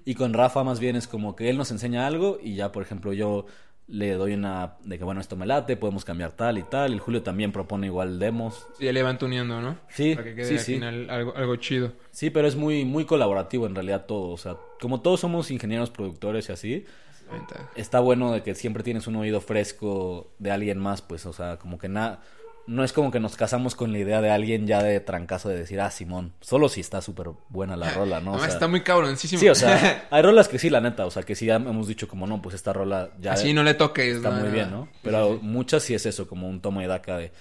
[0.04, 2.82] y con Rafa más bien es como que él nos enseña algo y ya, por
[2.82, 3.46] ejemplo, yo
[3.88, 6.90] le doy una de que bueno, esto me late, podemos cambiar tal y tal.
[6.90, 8.66] Y el Julio también propone igual demos.
[8.78, 9.76] Sí, ya le van tuneando, ¿no?
[9.88, 10.74] Sí, Para que quede sí, al sí.
[10.74, 11.92] final algo, algo chido.
[12.10, 14.30] Sí, pero es muy, muy colaborativo en realidad todo.
[14.30, 16.86] O sea, como todos somos ingenieros productores y así,
[17.32, 17.68] ventaja.
[17.74, 21.56] está bueno de que siempre tienes un oído fresco de alguien más, pues, o sea,
[21.58, 22.20] como que nada.
[22.64, 25.56] No es como que nos casamos con la idea de alguien ya de trancazo de
[25.58, 28.30] decir, ah, Simón, solo si está súper buena la rola, ¿no?
[28.30, 29.40] O Además, sea, está muy cabroncísimo.
[29.40, 31.88] Sí, o sea, hay rolas que sí, la neta, o sea, que sí ya hemos
[31.88, 34.14] dicho como, no, pues esta rola ya Así no le toques.
[34.16, 34.88] está muy bien, ¿no?
[35.02, 37.32] Pero muchas sí es eso, como un toma y daca de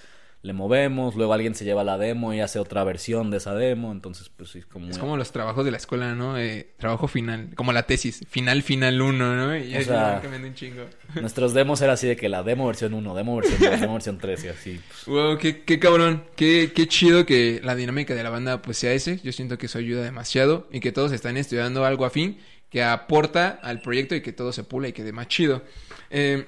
[0.42, 3.92] le movemos, luego alguien se lleva la demo y hace otra versión de esa demo,
[3.92, 4.88] entonces pues sí, como...
[4.90, 6.36] Es como los trabajos de la escuela, ¿no?
[6.36, 9.56] Eh, trabajo final, como la tesis, final, final uno, ¿no?
[9.56, 10.84] Y O sea- cambiando un chingo.
[11.20, 14.18] Nuestros demos era así de que la demo versión 1, demo versión 2, demo versión
[14.18, 14.80] 3 y así.
[14.88, 18.78] pues, Wow, qué, qué cabrón, qué, qué chido que la dinámica de la banda pues
[18.78, 19.20] sea ese.
[19.22, 23.60] Yo siento que eso ayuda demasiado y que todos están estudiando algo afín que aporta
[23.62, 25.62] al proyecto y que todo se pula y quede más chido.
[26.10, 26.46] Eh,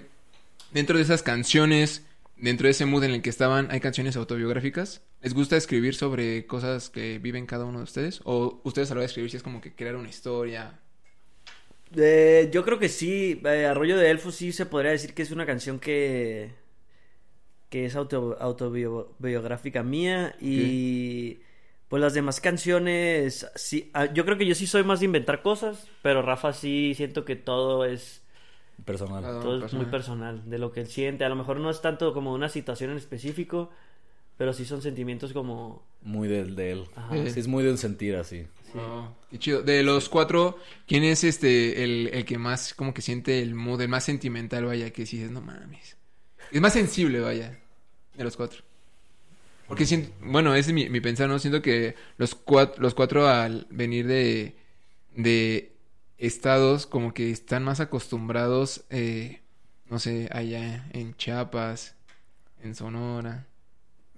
[0.72, 2.04] dentro de esas canciones,
[2.36, 5.02] dentro de ese mood en el que estaban, ¿hay canciones autobiográficas?
[5.22, 8.20] ¿Les gusta escribir sobre cosas que viven cada uno de ustedes?
[8.24, 10.80] ¿O ustedes a la hora de escribir si es como que crear una historia?
[11.96, 15.30] Eh, yo creo que sí, eh, Arroyo de Elfos sí se podría decir que es
[15.30, 16.64] una canción que
[17.74, 21.40] que es auto, autobiográfica mía y
[21.88, 25.42] pues las demás canciones sí, ah, yo creo que yo sí soy más de inventar
[25.42, 28.23] cosas, pero Rafa sí siento que todo es
[28.84, 29.22] personal.
[29.22, 29.84] Todo es personal.
[29.84, 32.48] muy personal de lo que él siente, a lo mejor no es tanto como una
[32.48, 33.70] situación en específico,
[34.36, 36.84] pero sí son sentimientos como Muy del de él.
[36.96, 37.14] Ajá.
[37.28, 38.46] Sí, es muy de un sentir así.
[38.74, 39.62] Oh, qué chido.
[39.62, 43.80] De los cuatro, ¿quién es este el, el que más como que siente el mood,
[43.80, 45.96] el más sentimental, vaya, que si dices, no mames.
[46.50, 47.58] Es más sensible, vaya,
[48.14, 48.62] de los cuatro.
[49.68, 51.38] Porque siento, bueno, ese es mi, mi pensar, ¿no?
[51.38, 54.56] Siento que los cuatro, los cuatro al venir de,
[55.16, 55.73] de
[56.26, 59.40] estados como que están más acostumbrados, eh,
[59.90, 61.94] no sé, allá en Chiapas,
[62.62, 63.46] en Sonora.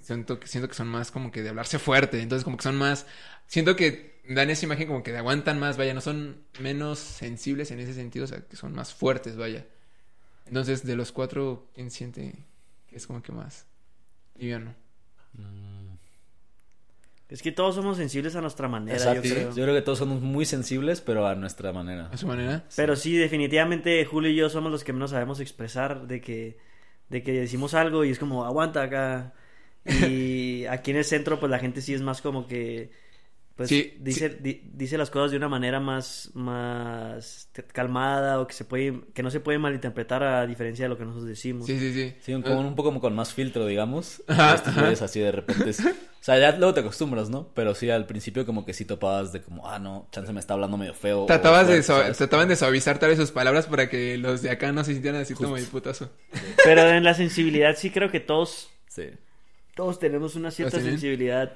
[0.01, 2.77] Siento que, siento que son más como que de hablarse fuerte, entonces como que son
[2.77, 3.07] más...
[3.47, 7.71] Siento que dan esa imagen como que de aguantan más, vaya, no son menos sensibles
[7.71, 9.66] en ese sentido, o sea, que son más fuertes, vaya.
[10.47, 12.45] Entonces, de los cuatro, ¿quién siente
[12.88, 13.66] que es como que más
[14.37, 14.75] liviano?
[15.33, 15.86] Mm,
[17.29, 19.23] es que todos somos sensibles a nuestra manera, Exacto.
[19.23, 19.49] yo creo.
[19.49, 22.09] Yo creo que todos somos muy sensibles, pero a nuestra manera.
[22.12, 22.65] ¿A su manera?
[22.77, 26.59] Pero sí, definitivamente Julio y yo somos los que menos sabemos expresar de que,
[27.09, 29.35] de que decimos algo y es como, aguanta acá.
[29.85, 32.91] Y aquí en el centro, pues la gente sí es más como que,
[33.57, 38.53] pues Sí, dice, di- dice las cosas de una manera más, más calmada o que
[38.53, 41.66] se puede, que no se puede malinterpretar a diferencia de lo que nosotros decimos.
[41.66, 42.14] Sí, sí, sí.
[42.21, 44.23] Sí, un, como un poco como con más filtro, digamos.
[44.29, 45.05] Ajá, Estos ajá.
[45.05, 45.71] así de repente.
[45.71, 47.49] es- O sea, ya luego te acostumbras, ¿no?
[47.55, 50.55] Pero sí, al principio como que sí topabas de como, ah, no, chance me está
[50.55, 51.23] hablando medio feo.
[51.23, 51.81] o Tratabas de
[52.14, 55.21] trataban de suavizar tal vez sus palabras para que los de acá no se sintieran
[55.23, 56.11] así como el putazo.
[56.64, 59.05] Pero en la sensibilidad sí creo que todos, Sí.
[59.75, 60.99] todos tenemos una cierta ¿Los tienen?
[61.01, 61.53] sensibilidad.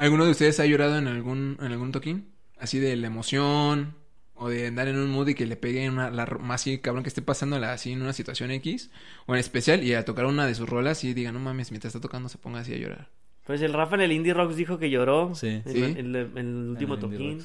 [0.00, 2.30] ¿Alguno de ustedes ha llorado en algún, en algún toquín?
[2.58, 3.94] Así de la emoción
[4.34, 7.02] o de andar en un mood y que le pegue una, la, más así cabrón
[7.04, 8.90] que esté pasando así en una situación X
[9.26, 11.94] o en especial y a tocar una de sus rolas y diga, no mames, mientras
[11.94, 13.08] está tocando se ponga así a llorar.
[13.46, 15.48] Pues el Rafa en el Indie Rocks dijo que lloró Sí.
[15.48, 15.82] en, Sí.
[15.82, 17.42] en- en el último el toquín.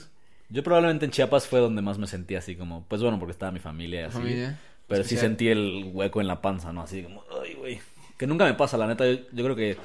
[0.50, 3.52] Yo probablemente en Chiapas fue donde más me sentí así como, pues bueno, porque estaba
[3.52, 4.18] mi familia y así.
[4.18, 4.60] Familia.
[4.88, 6.82] Pero sí sentí el hueco en la panza, ¿no?
[6.84, 7.80] Así como, ay, güey.
[8.18, 9.06] Que nunca me pasa, la neta.
[9.12, 9.76] Yo, yo creo que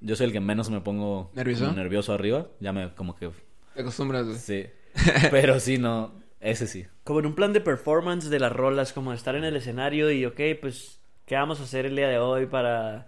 [0.00, 1.72] yo soy el que menos me pongo ¿Nervioso?
[1.72, 2.48] nervioso arriba.
[2.60, 3.30] Ya me, como que,
[3.74, 4.38] Te acostumbras, güey.
[4.38, 4.66] sí.
[5.30, 6.86] Pero sí, no, ese sí.
[7.04, 10.26] Como en un plan de performance de las rolas, como estar en el escenario y,
[10.26, 13.06] ok, pues, ¿qué vamos a hacer el día de hoy para...?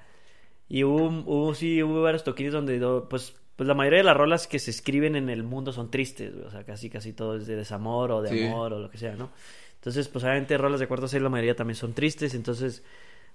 [0.68, 4.16] Y hubo, hubo sí, hubo varios toquines donde, do- pues, pues la mayoría de las
[4.16, 7.37] rolas que se escriben en el mundo son tristes, güey, o sea, casi, casi todo
[7.37, 8.40] es de desamor o de Sí.
[8.44, 9.31] amor o lo que sea, ¿no?
[9.76, 12.85] Entonces, pues, obviamente, rolas de cuarto serie la mayoría también son tristes, entonces,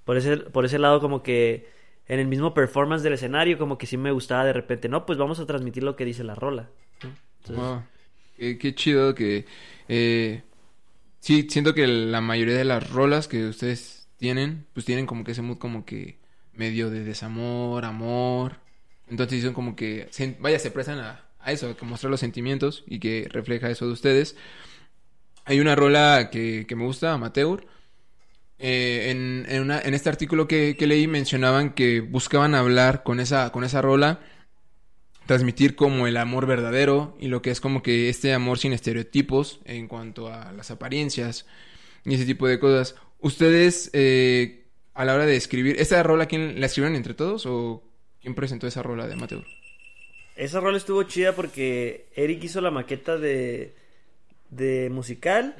[0.05, 1.67] por ese, por ese lado, como que
[2.07, 5.17] en el mismo performance del escenario, como que sí me gustaba de repente, no, pues
[5.17, 6.69] vamos a transmitir lo que dice la rola,
[7.03, 7.17] ¿no?
[7.39, 7.83] Entonces, Wow.
[8.37, 9.45] Qué, chido que...
[9.87, 10.43] eh,
[11.19, 15.31] sí, siento que la mayoría de las rolas que ustedes tienen, pues tienen como que
[15.33, 16.19] ese mood como que
[16.53, 18.57] medio de desamor, amor.
[19.07, 22.99] Entonces son como que, vaya, se prestan a, a eso, a mostrar los sentimientos y
[22.99, 24.35] que refleja eso de ustedes.
[25.45, 27.65] Hay una rola que, que me gusta, Amateur.
[28.57, 33.19] Eh, en, en, una- en este artículo que, que leí mencionaban que buscaban hablar con
[33.19, 34.21] esa, con esa rola
[35.25, 39.59] transmitir como el amor verdadero y lo que es como que este amor sin estereotipos
[39.65, 41.45] en cuanto a las apariencias
[42.05, 42.95] y ese tipo de cosas.
[43.19, 47.83] ¿Ustedes eh, a la hora de escribir, esta rola quién la escribieron entre todos o
[48.21, 49.43] quién presentó esa rola de Mateo?
[50.35, 53.73] Esa rola estuvo chida porque Eric hizo la maqueta de,
[54.51, 55.55] de musical.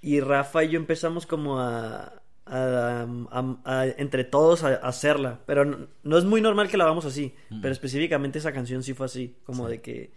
[0.00, 5.40] Y Rafa y yo empezamos como a, a- a- a- entre todos a, a hacerla.
[5.46, 7.34] Pero no, no es muy normal que la hagamos así.
[7.60, 9.36] Pero específicamente esa canción sí fue así.
[9.44, 10.12] Como de que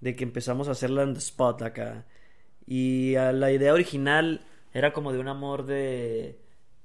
[0.00, 2.06] de que empezamos a hacerla en the spot acá.
[2.66, 6.38] Y la idea original era como de un amor de,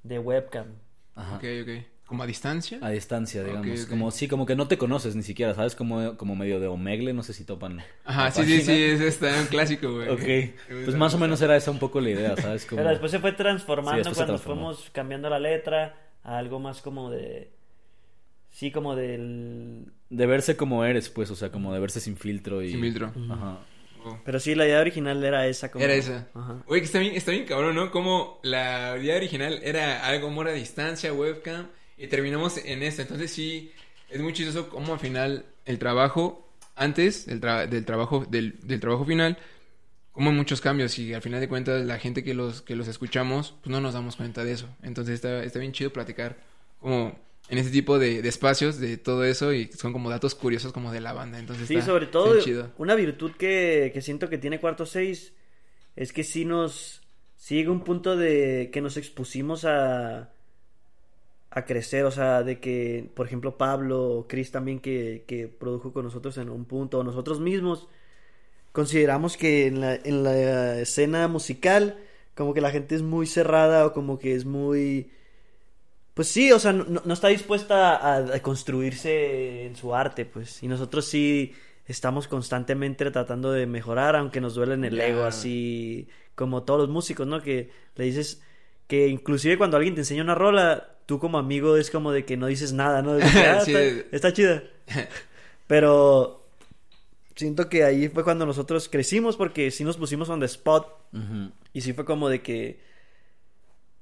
[0.03, 0.67] de webcam.
[1.15, 1.37] Ajá.
[1.37, 1.85] Ok, ok.
[2.05, 2.77] ¿Como a distancia?
[2.81, 3.87] A distancia, digamos.
[3.87, 5.75] Como, sí, como que no te conoces ni siquiera, ¿sabes?
[5.75, 7.81] Como, como medio de Omegle, no sé si topan.
[8.03, 8.65] Ajá, sí, sí, página.
[8.65, 10.09] sí, es está un clásico, güey.
[10.09, 10.53] Ok,
[10.85, 12.65] pues más o menos era esa un poco la idea, ¿sabes?
[12.67, 12.77] Como...
[12.77, 17.09] Pero después se fue transformando Sí, cuando fuimos cambiando la letra a algo más como
[17.09, 17.51] de...
[18.51, 19.91] Sí, como del...
[20.11, 22.69] De verse como eres, pues, o sea, como de verse sin filtro y...
[22.69, 23.11] Sin filtro.
[23.31, 23.59] Ajá.
[24.05, 24.19] Oh.
[24.23, 25.71] Pero sí, la idea original era esa.
[25.71, 25.83] Como...
[25.83, 26.27] Era esa.
[26.35, 26.63] Ajá.
[26.67, 27.89] Oye, que está bien, está bien cabrón, ¿no?
[27.89, 33.01] Como la idea original era algo amor a distancia, webcam, y terminamos en esto.
[33.01, 33.71] Entonces sí,
[34.09, 38.79] es muy chistoso como al final el trabajo, antes del, tra- del trabajo, del, del
[38.79, 39.37] trabajo final,
[40.11, 43.55] como muchos cambios y al final de cuentas la gente que los, que los escuchamos,
[43.61, 44.69] pues no nos damos cuenta de eso.
[44.83, 46.37] Entonces está, está bien chido platicar
[46.79, 47.17] como
[47.49, 50.91] en este tipo de, de espacios de todo eso y son como datos curiosos como
[50.91, 51.37] de la banda.
[51.37, 52.71] Entonces Sí, está- sobre todo, chido.
[52.77, 55.33] una virtud que, que siento que tiene Cuarto 6
[55.95, 57.01] es que sí nos
[57.37, 60.29] sigue un punto de que nos expusimos a,
[61.55, 65.93] a crecer, o sea, de que, por ejemplo, Pablo o Chris también que, que produjo
[65.93, 67.87] con nosotros en un punto, o nosotros mismos,
[68.73, 71.97] consideramos que en la, en la escena musical,
[72.35, 75.11] como que la gente es muy cerrada o como que es muy...
[76.13, 80.61] Pues sí, o sea, no, no está dispuesta a, a construirse en su arte, pues.
[80.61, 81.53] Y nosotros sí
[81.85, 86.89] estamos constantemente tratando de mejorar, aunque nos duele en el ego, así como todos los
[86.89, 87.41] músicos, ¿no?
[87.41, 88.41] Que le dices
[88.87, 92.37] que inclusive cuando alguien te enseña una rola, tú como amigo es como de que
[92.37, 93.17] no dices nada, ¿no?
[93.19, 93.73] Que, "Ah, Sí.
[93.73, 94.63] está, está chida.
[95.67, 96.45] Pero
[97.35, 100.87] siento que ahí fue cuando nosotros crecimos porque sí nos pusimos on the spot
[101.73, 102.79] y sí fue como de que,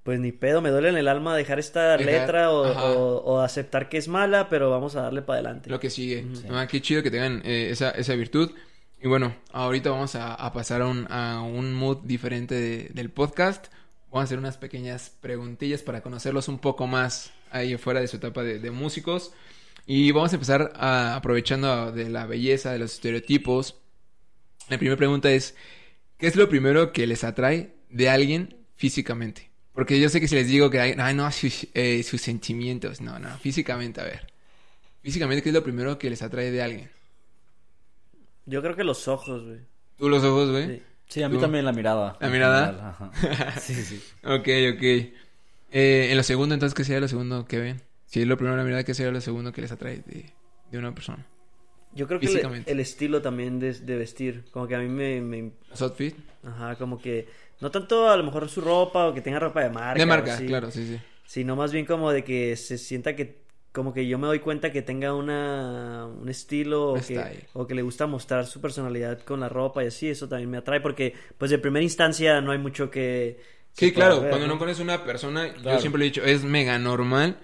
[0.04, 2.84] pues ni pedo, me duele en el alma dejar esta Dejar- letra o, ajá.
[2.92, 5.70] o- o aceptar que es mala, pero vamos a darle para adelante.
[5.70, 6.26] Lo que sigue.
[6.26, 6.54] Ujú.
[6.54, 8.52] Ah, qué chido que tengan eh, esa, esa virtud.
[9.02, 13.10] Y bueno, ahorita vamos a, a pasar a un, a un mood diferente de- del
[13.12, 13.68] podcast.
[14.13, 18.17] Vamos a hacer unas pequeñas preguntillas para conocerlos un poco más ahí fuera de su
[18.17, 19.34] etapa de, de músicos.
[19.88, 23.76] Y vamos a empezar a- aprovechando de la belleza, de los estereotipos.
[24.69, 25.56] La primera pregunta es,
[26.19, 29.49] ¿qué es lo primero que les atrae de alguien físicamente?
[29.73, 33.02] Porque yo sé que si les digo que hay, ay, no, sus, eh, sus sentimientos,
[33.02, 34.32] no, no, físicamente, a ver.
[35.02, 36.91] Físicamente, ¿qué es lo primero que les atrae de alguien?
[38.45, 39.62] Yo creo que los ojos, güey.
[39.97, 40.78] ¿Tú los ojos, güey?
[40.78, 40.84] Sí.
[41.13, 41.41] Sí, a mí ¿Tú?
[41.41, 42.17] también la mirada.
[42.19, 42.89] ¿La mirada?
[42.89, 43.12] ajá.
[43.62, 44.02] Sí, sí.
[44.23, 44.82] Ok, ok.
[44.82, 47.82] Eh, en lo segundo, entonces, ¿qué sería lo segundo que ven?
[48.08, 50.34] Si es lo primero la mirada, ¿qué sería lo segundo que les atrae de,
[50.71, 51.23] de una persona?
[51.93, 55.52] Yo creo que el, estilo también de, de vestir, como que a mí me, me-.
[56.43, 57.28] Ajá, como que...
[57.62, 59.99] No tanto a lo mejor su ropa o que tenga ropa de marca.
[59.99, 60.99] de marca, claro, sí, sí.
[61.28, 63.42] Sino más bien como de que se sienta que...
[63.73, 67.43] Como que yo me doy cuenta que tenga una, un estilo o que, style.
[67.53, 70.57] o que le gusta mostrar su personalidad con la ropa y así, eso también me
[70.57, 73.41] atrae porque pues de primera instancia no hay mucho que...
[73.73, 74.53] Sí, claro, ver, cuando ¿no?
[74.53, 77.39] no conoces una persona, yo siempre lo he dicho, es mega normal.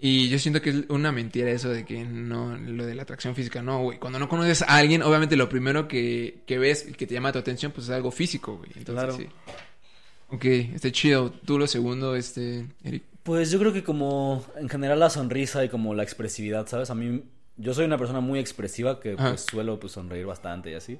[0.00, 3.34] Y yo siento que es una mentira eso de que no, lo de la atracción
[3.34, 3.98] física, no, güey.
[3.98, 7.32] Cuando no conoces a alguien, obviamente lo primero que, que ves y que te llama
[7.32, 8.70] tu atención, pues es algo físico, güey.
[8.76, 9.16] Entonces, Claro.
[9.16, 9.28] sí.
[10.30, 11.30] Ok, este chido.
[11.44, 13.02] Tú lo segundo, este, Eric.
[13.28, 16.88] Pues yo creo que como en general la sonrisa y como la expresividad, ¿sabes?
[16.88, 17.24] A mí,
[17.58, 20.98] yo soy una persona muy expresiva que pues suelo pues sonreír bastante y así.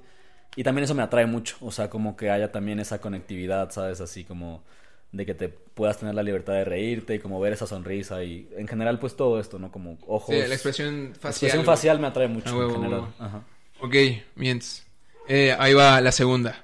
[0.54, 4.02] Y también eso me atrae mucho, o sea, como que haya también esa conectividad, ¿sabes?
[4.02, 4.62] Así como
[5.10, 8.46] de que te puedas tener la libertad de reírte y como ver esa sonrisa y
[8.58, 9.72] en general pues todo esto, ¿no?
[9.72, 10.34] Como ojos.
[10.34, 11.30] Sí, la expresión la facial.
[11.30, 11.76] expresión güey.
[11.76, 13.00] facial me atrae mucho Ah, huevo, en general.
[13.00, 13.12] huevo.
[13.18, 13.42] Ajá.
[13.80, 13.94] Ok,
[14.34, 14.86] mientras.
[15.28, 16.62] Eh, ahí va la segunda.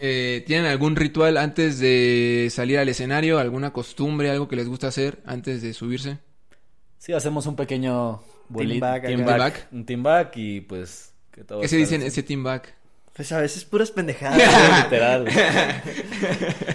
[0.00, 3.38] Eh, ¿Tienen algún ritual antes de salir al escenario?
[3.38, 6.18] ¿Alguna costumbre, algo que les gusta hacer antes de subirse?
[6.98, 11.60] Sí, hacemos un pequeño boli- back team back, un team back y pues que todo
[11.60, 12.74] ¿Qué se dice en ese team back?
[13.14, 14.38] Pues a veces puras pendejadas.
[14.84, 15.26] Literal.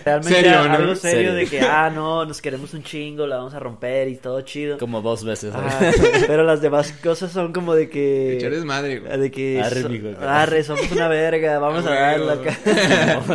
[0.04, 0.74] Realmente Serio, ¿no?
[0.74, 1.34] algo serio Serio.
[1.34, 4.78] de que, ah, no, nos queremos un chingo, la vamos a romper y todo chido.
[4.78, 5.56] Como dos veces.
[5.56, 5.80] Ajá,
[6.28, 8.38] pero las demás cosas son como de que...
[8.38, 9.18] Echar desmadre, güey.
[9.20, 9.60] De que...
[9.62, 12.60] Arre, so- mijo, arre, somos una verga, vamos Ah, a güey, darla acá.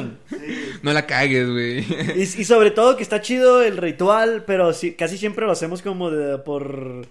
[0.82, 1.80] No la cagues, güey.
[2.16, 5.82] Y, y sobre todo que está chido el ritual, pero sí, casi siempre lo hacemos
[5.82, 7.06] como de, por...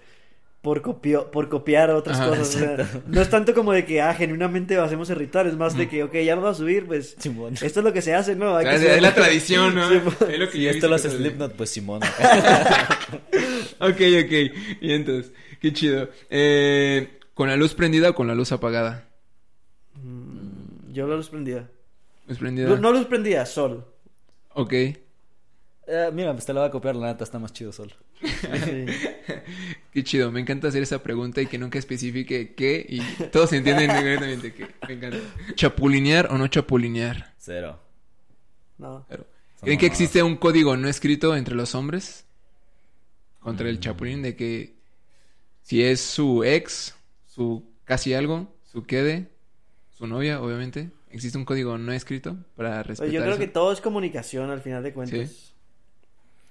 [0.62, 2.54] Por, copio- por copiar otras Ajá, cosas.
[2.54, 5.46] o sea, no es tanto como de que, ah, genuinamente hacemos el ritual.
[5.46, 7.16] Es más de que, ok, ya nos va a subir, pues.
[7.18, 7.54] Simón.
[7.54, 8.56] Esto es lo que se hace, ¿no?
[8.56, 9.88] Hay que es, la tradición, ¿no?
[9.88, 9.94] Sí,
[10.28, 12.00] es lo que Si yo he esto lo hace Slipknot, pues Simón.
[13.82, 14.32] Ok, ok.
[14.82, 16.10] Y entonces, qué chido.
[16.28, 19.08] Eh, ¿Con la luz prendida o con la luz apagada?
[19.94, 21.68] Mm, Yo la luz prendida.
[22.28, 22.68] Luz prendida.
[22.68, 23.86] Lu- No luz prendida, sol.
[24.52, 24.74] Ok.
[25.92, 27.90] Eh, mira, pues te la voy a copiar, la neta está más chido solo.
[28.20, 28.86] Sí.
[29.92, 33.00] Qué chido, me encanta hacer esa pregunta y que nunca especifique qué y
[33.32, 34.68] todos entienden directamente qué.
[34.86, 35.18] Me encanta.
[35.56, 37.34] ¿Chapulinear o no chapulinear?
[37.38, 37.80] Cero.
[38.78, 39.04] No.
[39.62, 42.24] ¿Creen que existe un código no escrito entre los hombres?
[43.40, 44.76] Contra el chapulín de que
[45.62, 46.94] si es su ex,
[47.26, 49.28] su casi algo, su quede,
[49.96, 53.40] su novia, obviamente, existe un código no escrito para respetar Pues yo creo eso?
[53.40, 55.30] que todo es comunicación al final de cuentas.
[55.30, 55.46] Sí.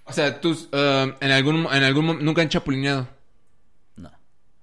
[0.10, 3.08] O sea, tú um, en algún en algún nunca han chapulineado.
[3.96, 4.12] No,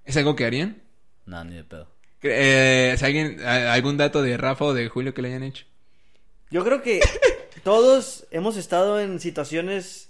[0.05, 0.81] ¿Es algo que harían?
[1.25, 1.87] nada, ni de pedo.
[2.21, 5.65] Cre- Eh, ¿es alguien, algún dato de Rafa o de Julio que le hayan hecho?
[6.51, 6.99] Yo creo que
[7.63, 10.09] todos hemos estado en situaciones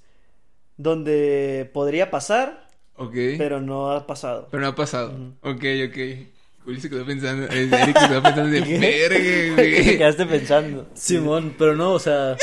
[0.78, 3.14] donde podría pasar, Ok.
[3.38, 4.48] pero no ha pasado.
[4.52, 5.12] Pero no ha pasado.
[5.12, 5.34] Ujú.
[5.42, 6.28] Ok, ok.
[6.64, 7.46] Julio se quedó pensando.
[7.48, 8.78] eh, Eric se quedó pensando de ¿Qué?
[8.78, 9.18] verga,
[9.56, 9.98] ¿Qué te güey.
[9.98, 10.88] quedaste pensando?
[10.94, 12.36] Simón, pero no, o sea,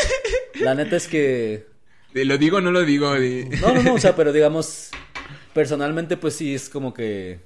[0.61, 1.67] la neta es que...
[2.15, 3.13] De ¿Lo digo o no lo digo?
[3.13, 4.91] De- No, no, no, o sea, pero digamos,
[5.53, 7.41] personalmente pues sí es como que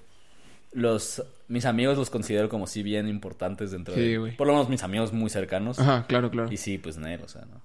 [0.73, 1.23] los...
[1.49, 4.19] Mis amigos los considero como sí bien importantes dentro Sí, de...
[4.19, 4.37] güey.
[4.37, 5.79] Por lo menos mis amigos muy cercanos.
[5.79, 6.53] Ajá, claro, claro.
[6.53, 7.63] Y sí, pues negro, o sea, no.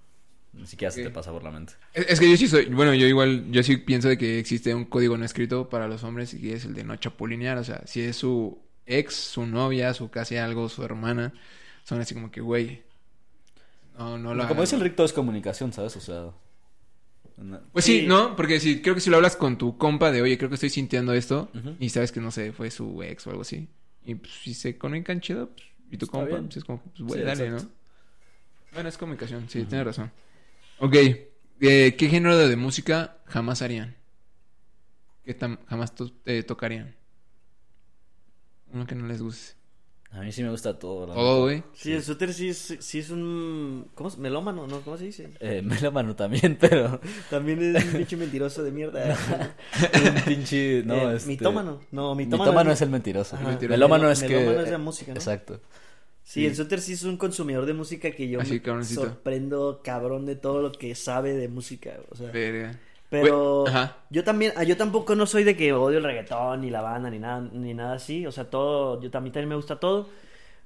[0.53, 1.73] Ni siquiera se te pasa por la mente.
[1.93, 4.73] Es, es que yo sí soy, bueno, yo igual, yo sí pienso de que existe
[4.73, 7.81] un código no escrito para los hombres y es el de no chapulinear, o sea,
[7.85, 11.33] si es su ex, su novia, su casi algo, su hermana,
[11.83, 12.83] son así como que, güey,
[13.97, 15.97] no, no lo como hagas, dice el todo es comunicación, ¿sabes?
[15.97, 16.29] O sea...
[17.37, 18.07] no- Pues sí, Sí.
[18.07, 18.35] ¿no?
[18.35, 20.69] Porque si, creo que si lo hablas con tu compa de, oye, creo que estoy
[20.69, 23.67] sintiendo esto, y sabes que, no sé, fue su ex o algo así,
[24.05, 26.45] y pues, si se conectan chido, pues, y tu Está compa, bien.
[26.45, 27.65] pues es como, pues, güey, Sí, dale, exacto.
[27.65, 27.71] ¿no?
[28.73, 30.11] Bueno, es comunicación, sí, tienes razón.
[30.79, 33.95] Ok, eh, ¿qué género de música jamás harían?
[35.23, 36.95] ¿Qué tam- jamás to- eh, tocarían?
[38.71, 39.53] Uno que no les guste.
[40.13, 41.07] A mí sí me gusta todo.
[41.07, 41.63] la Todo, güey.
[41.73, 43.87] Sí, el Sutter sí es, sí es un...
[43.95, 44.17] ¿Cómo es?
[44.19, 44.81] Melómano, ¿no?
[44.81, 45.29] ¿Cómo se dice?
[45.39, 46.99] Eh, melómano también, pero...
[47.31, 49.03] También es un pinche mentiroso de mierda.
[50.15, 50.83] un pinche...
[50.85, 51.29] No, Eh, este...
[51.29, 51.79] mitómano.
[51.91, 53.37] No, mitómano, Mitómano es el mentiroso.
[53.67, 54.35] Melómano es que...
[54.35, 55.17] Melómano es la música, ¿no?
[55.17, 55.59] Exacto.
[56.21, 59.01] Sí, el Sutter sí es un consumidor de música que yo Así, me cabroncito.
[59.01, 61.97] sorprendo cabrón de todo lo que sabe de música.
[62.11, 62.79] O sea, Verga.
[63.21, 63.65] Pero
[64.09, 67.09] yo también, ah, yo tampoco no soy de que odio el reggaetón ni la banda
[67.11, 68.25] ni nada, ni nada así.
[68.25, 70.09] O sea, todo, yo también, también me gusta todo.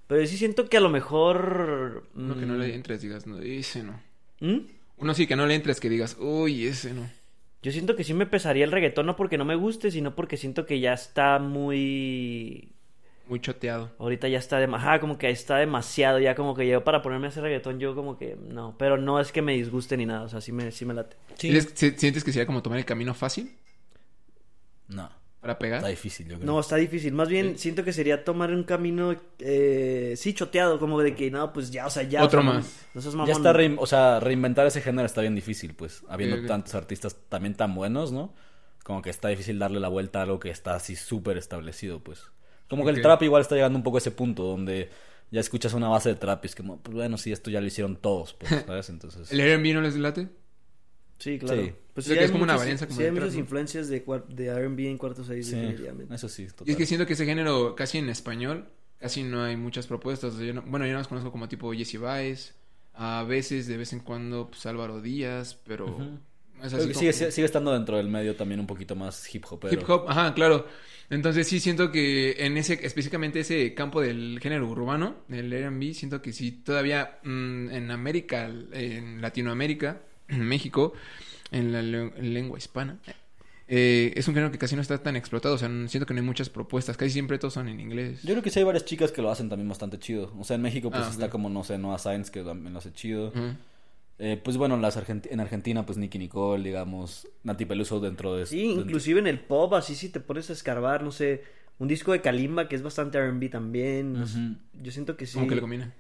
[0.08, 2.08] Pero sí siento que a lo mejor.
[2.16, 4.00] Uno que no mm, le entres, digas, no, ese no.
[4.40, 4.60] ¿Mm?
[4.98, 7.10] Uno sí que no le entres, que digas, uy, ese no.
[7.62, 10.38] Yo siento que sí me pesaría el reggaetón, no porque no me guste, sino porque
[10.38, 12.72] siento que ya está muy.
[13.30, 13.92] Muy choteado.
[14.00, 17.28] Ahorita ya está, dem- ajá, como que está demasiado, ya como que yo para ponerme
[17.28, 20.24] a hacer reggaetón, yo como que no, pero no es que me disguste ni nada,
[20.24, 21.18] o sea, sí me, sí me late.
[21.36, 23.58] ¿Sientes, si- ¿Sientes que sería como tomar el camino fácil
[24.88, 25.10] No,
[25.42, 25.80] para pegar?
[25.80, 26.46] está difícil, yo creo.
[26.48, 31.02] No, está difícil, más bien siento que sería tomar un camino, eh, sí, choteado, como
[31.02, 32.24] de que no, pues ya, o sea, ya.
[32.24, 32.86] Otro o sea, no- más.
[32.94, 36.38] No seas Ya está, rein- o sea, reinventar ese género está bien difícil, pues, habiendo
[36.48, 38.34] tantos artistas también tan buenos, ¿no?
[38.84, 42.24] Como que está difícil darle la vuelta a algo que está así súper establecido, pues.
[42.70, 44.90] Como que el trap igual está llegando un poco a ese punto donde
[45.32, 47.68] ya escuchas una base de trap y es como, pues bueno, sí, esto ya lo
[47.68, 48.90] hicieron todos, pues, ¿sabes?
[48.90, 49.32] Entonces...
[49.32, 50.30] ¿El R&B no les late?
[51.20, 51.64] Sí, claro.
[51.64, 51.74] Sí.
[51.94, 53.40] Pues sí que es como una varianza como sí de hay muchas ¿no?
[53.40, 56.14] influencias de, de R&B en cuarto seis, Sí, definitivamente.
[56.14, 56.68] eso sí, total.
[56.68, 58.68] Y es que siento que ese género, casi en español,
[59.00, 60.38] casi no hay muchas propuestas.
[60.38, 62.54] Yo no- bueno, yo no los conozco como tipo Jesse Baez.
[62.94, 65.88] A veces, de vez en cuando, pues Álvaro Díaz, pero...
[66.64, 69.68] Es así como- sigue, sigue estando dentro del medio también un poquito más hip hop.
[69.72, 70.68] Hip hop, ajá, claro.
[71.10, 76.22] Entonces sí siento que en ese, específicamente ese campo del género urbano, del R&B, siento
[76.22, 80.93] que sí todavía mm, en América, en Latinoamérica, en México,
[81.52, 82.98] en la le- en lengua hispana,
[83.70, 85.56] eh, es un género que casi no está tan explotado.
[85.56, 86.98] O sea, siento que no hay muchas propuestas.
[86.98, 88.22] Casi siempre todos son en inglés.
[88.24, 90.34] Yo creo que sí hay varias chicas que lo hacen también bastante chido.
[90.38, 92.80] O sea, en México pues Ah, está como, no sé, Noah Science que también lo
[92.80, 93.32] hace chido.
[94.20, 98.46] Eh, pues bueno, las Argenti- en Argentina pues Nicky Nicole, digamos, Nati Peluso dentro de...
[98.48, 101.44] Sí, dentro- inclusive en el pop, así si te pones a escarbar, no sé,
[101.78, 104.20] un disco de Kalimba que es bastante R&B también.
[104.22, 104.56] Ujú.
[104.82, 105.36] Yo siento que sí.
[105.36, 105.94] Como que le combina.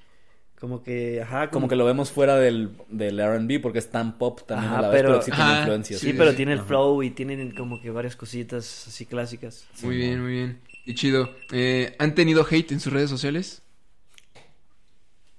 [0.59, 4.41] Como que, ajá, Como que lo vemos fuera del, del R&B porque es tan pop
[4.47, 5.99] también Ajá, a la vez, pero- pero sí tiene influencias.
[5.99, 6.67] Sí, Sí, pero tiene el Ajá.
[6.69, 9.67] flow y tienen como que varias cositas así clásicas.
[9.83, 10.23] Muy Sí, bien, no.
[10.23, 10.59] muy bien.
[10.87, 11.29] Y chido.
[11.51, 13.61] Eh, ¿Han tenido hate en sus redes sociales?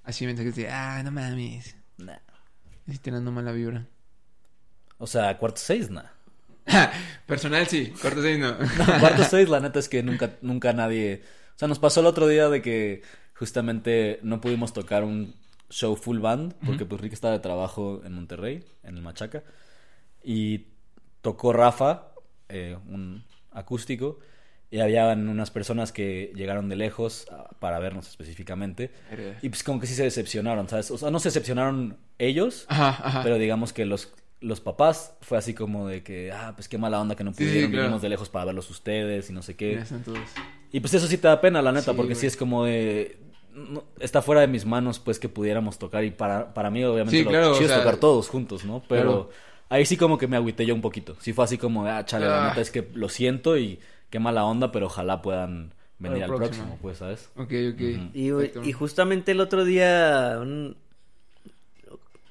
[0.05, 1.75] Así mensajes de, ah, no mames.
[2.89, 3.87] Estoy tirando mala vibra.
[4.97, 6.07] O sea, cuarto seis, nah.
[7.27, 8.53] Personal sí, corto seis no.
[8.79, 11.23] No, cuarto seis, la neta es que nunca, nunca nadie...
[11.55, 13.03] O sea, nos pasó el otro día de que
[13.35, 15.35] justamente no pudimos tocar un
[15.69, 19.43] show full band porque pues Rick estaba de trabajo en Monterrey, en el Machaca.
[20.23, 20.69] Y
[21.21, 22.13] tocó Rafa,
[22.49, 24.19] eh, un acústico,
[24.71, 28.91] y habían unas personas que llegaron de lejos a- para vernos específicamente.
[29.43, 30.91] Y pues como que sí se decepcionaron, ¿sabes?
[30.91, 33.23] O sea, no se decepcionaron ellos, Ajá, ajá.
[33.23, 37.01] pero digamos que los los papás fue así como de que, ah, pues qué mala
[37.01, 37.83] onda que no Sí, pudieron, claro.
[37.87, 39.83] vinimos de lejos para verlos ustedes y no sé qué.
[40.71, 43.19] Y pues eso sí te da pena, la neta, Sí, porque sí es como de...
[43.53, 46.05] no- está fuera de mis manos, pues, que pudiéramos tocar.
[46.05, 48.81] Y para, para mí, obviamente, lo claro, chido sea, es tocar todos juntos, ¿no?
[48.89, 49.31] Pero claro.
[49.71, 51.17] ahí sí como que me agüité yo un poquito.
[51.21, 52.49] Sí fue así como de, ah, chale, la Ah.
[52.51, 56.65] neta es que lo siento y qué mala onda, pero ojalá puedan venir al próximo.
[56.67, 57.31] próximo, pues, ¿sabes?
[57.37, 58.65] Ok, ok.
[58.65, 60.77] Y, justamente el otro día un-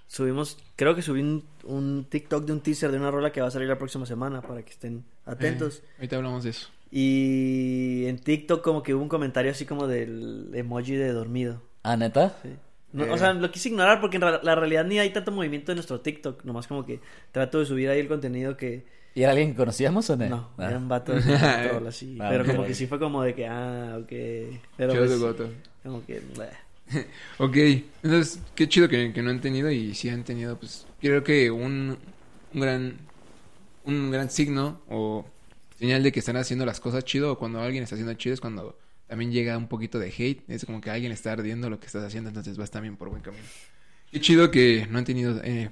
[0.08, 3.48] subimos, creo que subí un, un TikTok de un teaser de una rola que va
[3.48, 5.80] a salir la próxima semana para que estén atentos.
[5.80, 6.70] Eh, ahorita hablamos de eso.
[6.90, 11.62] Y en TikTok como que hubo un comentario así como del emoji de dormido.
[11.84, 12.38] Ah, ¿neta?
[12.42, 12.50] Sí.
[12.94, 13.12] No, Eh.
[13.12, 15.76] O sea, lo quise ignorar porque en ra- la realidad ni hay tanto movimiento en
[15.76, 16.46] nuestro TikTok.
[16.46, 17.02] Nomás como que
[17.34, 18.86] trato de subir ahí el contenido que...
[19.18, 20.30] ¿Y era alguien que conocíamos o no?
[20.30, 20.68] No, Ah.
[20.70, 21.36] eran vatos de
[21.70, 22.18] troll así.
[22.22, 24.10] Ah, pero como que sí fue como de que, ah, ok.
[24.78, 25.50] Pero Chido pues, goto.
[25.82, 26.20] como que...
[26.36, 26.50] bleh.
[27.40, 27.58] Ok,
[28.04, 31.50] entonces qué chido que, que no han tenido y si han tenido, pues creo que
[31.50, 31.98] un,
[32.54, 32.98] un gran
[33.86, 35.26] un gran signo o
[35.80, 38.40] señal de que están haciendo las cosas chido o cuando alguien está haciendo chido es
[38.40, 41.88] cuando también llega un poquito de hate, es como que alguien está ardiendo lo que
[41.88, 43.44] estás haciendo, entonces vas también por buen camino.
[44.12, 45.72] Qué chido que no han tenido eh,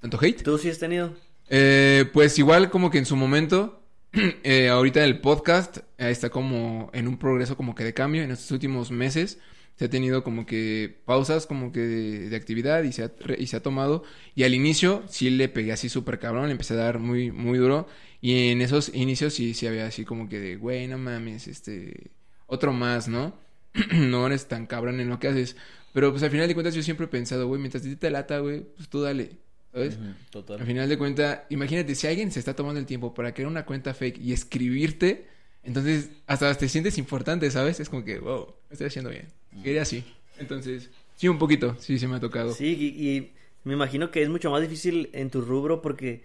[0.00, 0.42] tanto hate.
[0.42, 1.14] ¿Tú sí has tenido?
[1.48, 3.82] Eh, pues igual como que en su momento,
[4.12, 8.30] eh, ahorita el podcast eh, está como en un progreso como que de cambio en
[8.30, 9.38] estos últimos meses.
[9.76, 13.46] Se ha tenido como que pausas como que de, de actividad y se, ha, y
[13.46, 14.04] se ha tomado.
[14.34, 17.58] Y al inicio sí le pegué así súper cabrón, le empecé a dar muy, muy
[17.58, 17.88] duro.
[18.20, 22.10] Y en esos inicios sí, sí había así como que de, güey, no mames, este,
[22.46, 23.34] otro más, ¿no?
[23.92, 25.56] no eres tan cabrón en lo que haces.
[25.92, 28.60] Pero pues al final de cuentas yo siempre he pensado, güey, mientras te lata, güey,
[28.76, 29.38] pues tú dale,
[29.72, 29.98] ¿sabes?
[30.30, 30.60] Total.
[30.60, 33.64] Al final de cuentas, imagínate, si alguien se está tomando el tiempo para crear una
[33.64, 35.26] cuenta fake y escribirte,
[35.62, 37.80] entonces hasta te sientes importante, ¿sabes?
[37.80, 39.28] Es como que, wow, lo estoy haciendo bien.
[39.62, 40.04] Quería así.
[40.38, 42.52] Entonces, sí, un poquito, sí, se me ha tocado.
[42.52, 43.32] Sí, y, y
[43.64, 46.24] me imagino que es mucho más difícil en tu rubro porque,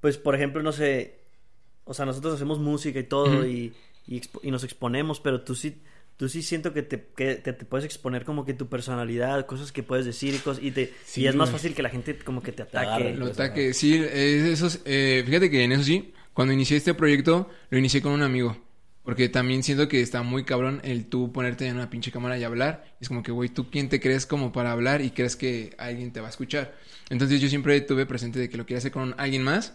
[0.00, 1.18] pues, por ejemplo, no sé,
[1.84, 3.74] o sea, nosotros hacemos música y todo y,
[4.06, 5.76] y, y nos exponemos, pero tú sí,
[6.22, 9.72] tú sí siento que te, que te, te puedes exponer como que tu personalidad, cosas
[9.72, 12.16] que puedes decir y cosas, y, te, Sí, y es más fácil que la gente
[12.16, 13.12] como que te ataque.
[13.16, 17.50] Lo ataque, sí, eso es- eh, fíjate que en eso sí, cuando inicié este proyecto,
[17.70, 18.56] lo inicié con un amigo.
[19.02, 22.44] Porque también siento que está muy cabrón el tú ponerte en una pinche cámara y
[22.44, 22.84] hablar.
[23.00, 26.12] Es como que, güey, ¿tú quién te crees como para hablar y crees que alguien
[26.12, 26.72] te va a escuchar?
[27.10, 29.74] Entonces yo siempre tuve presente de que lo quería hacer con alguien más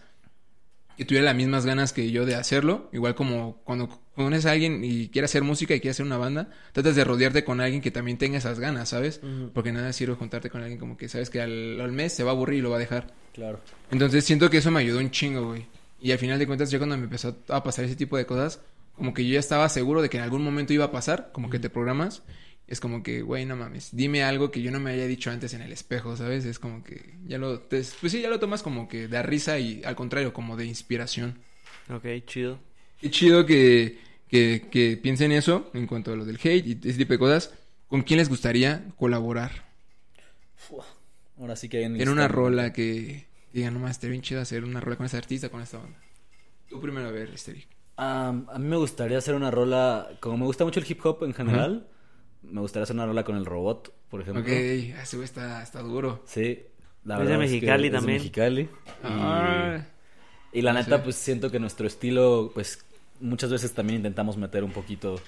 [0.98, 2.90] que tuviera las mismas ganas que yo de hacerlo.
[2.92, 6.50] Igual como cuando conoces a alguien y quiere hacer música y quiere hacer una banda,
[6.74, 9.22] tratas de rodearte con alguien que también tenga esas ganas, ¿sabes?
[9.54, 12.32] Porque nada sirve juntarte con alguien como que sabes que al, al mes se va
[12.32, 13.14] a aburrir y lo va a dejar.
[13.34, 13.60] Claro.
[13.92, 15.68] Entonces siento que eso me ayudó un chingo, güey.
[16.02, 18.62] Y al final de cuentas, ya cuando me empezó a pasar ese tipo de cosas,
[18.96, 21.50] como que yo ya estaba seguro de que en algún momento iba a pasar, como
[21.50, 22.24] que te programas.
[22.68, 25.54] Es como que, güey, no mames, dime algo que yo no me haya dicho antes
[25.54, 26.46] en el espejo, ¿sabes?
[26.46, 29.58] Es como que ya lo, te- pues sí, ya lo tomas como que da risa
[29.60, 31.40] y al contrario, como de inspiración.
[31.90, 32.60] Ok, chido.
[33.00, 36.98] Qué chido que, que, que piensen eso en cuanto a lo del hate y ese
[37.00, 37.54] tipo de cosas.
[37.88, 39.66] ¿Con quién les gustaría colaborar?
[40.56, 40.86] Fua.
[41.38, 44.64] Ahora sí que hay En una rola que digan, no más, estaría bien chido hacer
[44.64, 46.00] una rola con ese artista, con esta banda.
[46.70, 47.68] Tú primero a ver, Esteric.
[47.98, 51.24] Am, a mí me gustaría hacer una rola, como me gusta mucho el hip hop
[51.24, 51.88] en general,
[52.52, 54.42] me gustaría hacer una rola con el robot, por ejemplo.
[54.42, 56.22] Ok, ese güey está, está duro.
[56.26, 56.60] Sí,
[57.06, 58.18] la Es de verdad es que Mexicali es de también.
[58.18, 58.62] Mexicali.
[58.64, 58.70] Y,
[59.04, 59.86] Ah,
[60.54, 61.04] y la no neta, sé.
[61.04, 62.84] pues siento que nuestro estilo, pues
[63.20, 65.20] muchas veces también intentamos meter un poquito,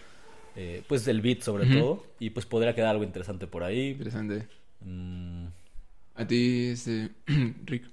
[0.55, 3.89] eh, pues el beat sobre todo, y pues podría quedar algo interesante por ahí.
[3.91, 4.47] interesante.
[4.81, 5.45] Mm,
[6.15, 7.09] A ti, este,
[7.65, 7.85] Rick.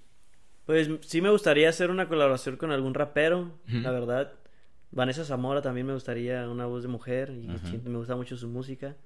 [0.66, 4.32] Pues sí me gustaría hacer una colaboración con algún rapero, la verdad.
[4.90, 7.46] Vanessa Zamora también me gustaría una voz de mujer y
[7.88, 8.96] me gusta mucho su música.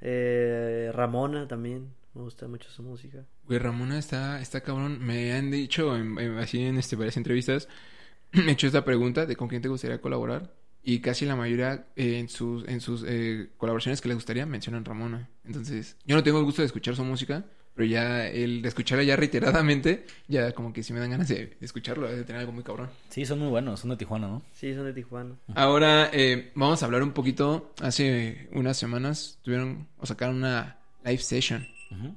[0.00, 3.24] Eh, Ramona también, me gusta mucho su música.
[3.46, 4.98] Güey, Ramona está, está cabrón.
[5.04, 7.68] Me han dicho en- así en este, varias entrevistas,
[8.32, 10.52] he hecho esta pregunta de con quién te gustaría colaborar.
[10.82, 14.84] Y casi la mayoría eh, en sus, en sus eh, colaboraciones que les gustaría mencionan
[14.84, 15.28] Ramona.
[15.44, 17.44] Entonces, yo no tengo el gusto de escuchar su música,
[17.78, 21.56] pero ya el de escucharla ya reiteradamente, ya como que sí me dan ganas de,
[21.60, 22.90] escucharlo, de tener algo muy cabrón.
[23.08, 24.42] sí, son muy buenos, son de Tijuana, ¿no?
[24.52, 25.36] Sí, son de Tijuana.
[25.54, 27.72] Ahora eh, vamos a hablar un poquito.
[27.80, 31.68] Hace unas semanas tuvieron o sacaron una live session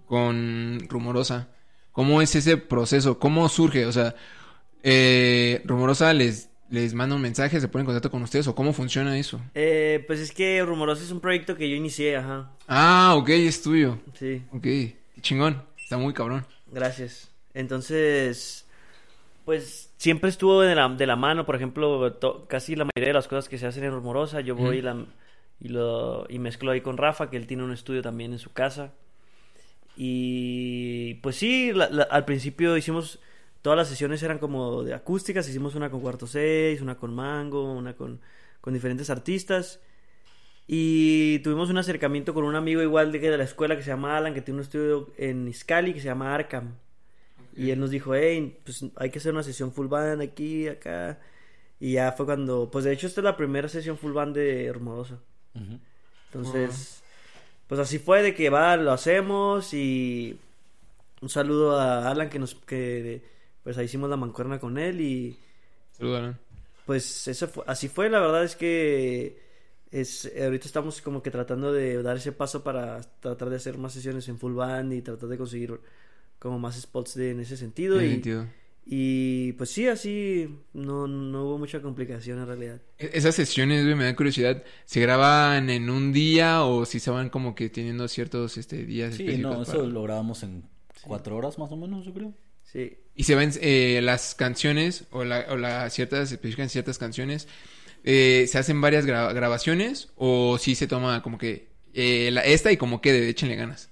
[0.07, 1.49] con Rumorosa.
[1.91, 3.19] ¿Cómo es ese proceso?
[3.19, 3.85] ¿Cómo surge?
[3.85, 4.15] O sea,
[4.81, 8.73] eh, Rumorosa les, les manda un mensaje, se pone en contacto con ustedes o cómo
[8.73, 9.39] funciona eso.
[9.53, 12.49] Eh, pues es que Rumorosa es un proyecto que yo inicié, ajá.
[12.67, 13.99] Ah, ok, es tuyo.
[14.15, 14.65] Sí, Ok,
[15.21, 15.63] chingón.
[15.81, 16.45] Está muy cabrón.
[16.67, 17.29] gracias.
[17.53, 18.65] Entonces,
[19.45, 23.13] pues siempre estuvo de la, de la mano, por ejemplo, to- casi la mayoría de
[23.13, 25.05] las cosas que se hacen en Rumorosa, yo voy y, la,
[25.59, 28.53] y, lo, y mezclo ahí con Rafa, que él tiene un estudio también en su
[28.53, 28.93] casa.
[29.97, 33.19] Y pues sí, la- la- al principio hicimos
[33.61, 35.47] todas las sesiones eran como de acústicas.
[35.49, 38.19] Hicimos una con Cuarto Seis, una con Mango, una con,
[38.61, 39.79] con diferentes artistas.
[40.73, 44.15] Y tuvimos un acercamiento con un amigo igual de, de la escuela que se llama
[44.15, 46.75] Alan, que tiene un estudio en Iscali que se llama Arkham.
[47.57, 51.19] Y él nos dijo, hey, pues hay que hacer una sesión full band aquí, acá.
[51.77, 54.71] Y ya fue cuando, pues de hecho esta es la primera sesión full band de.
[54.71, 55.79] Ujú.
[56.27, 57.03] Entonces,
[57.67, 60.39] pues así fue de que va, lo hacemos y
[61.19, 63.21] un saludo a Alan que nos, que
[63.61, 65.37] pues ahí hicimos la mancuerna con él y
[65.97, 66.39] Saludos, Alan.
[66.85, 69.50] pues eso fue, así fue, la verdad es que
[69.91, 73.93] es, ahorita estamos como que tratando de dar ese paso para tratar de hacer más
[73.93, 75.79] sesiones en full band y tratar de conseguir
[76.39, 78.47] como más spots de, en ese sentido y, sentido.
[78.85, 82.81] y pues sí, así no, no hubo mucha complicación en realidad.
[82.97, 84.63] E- Esas sesiones, me da curiosidad.
[84.85, 89.15] ¿Se graban en un día o si se van como que teniendo ciertos este, días
[89.15, 89.55] Sí, específicos?
[89.57, 90.63] no, eso para- lo grabamos en
[91.03, 92.33] cuatro horas más o menos, yo creo.
[92.63, 97.47] Sí, Y se ven eh, las canciones o, la, o la ciertas, especifican ciertas canciones.
[98.03, 102.71] Eh, ¿Se hacen varias gra- grabaciones o si se toma como que eh, la- esta
[102.71, 103.89] y como quede, échenle ganas?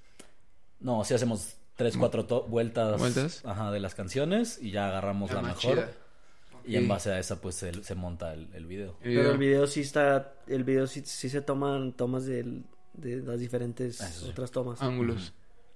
[0.80, 3.42] No, sí hacemos tres, cuatro to- vueltas, ¿Vueltas?
[3.46, 5.76] Ajá, de las canciones y ya agarramos la, más mejor.
[5.76, 5.92] chida.
[6.66, 8.96] Y en base a esa, pues se, se monta el, el video.
[9.02, 13.40] pero el video sí está, el video sí, sí se toman tomas del- de, las
[13.40, 14.32] diferentes Ah, Eso sí.
[14.32, 14.82] otras tomas.
[14.82, 15.34] ángulos.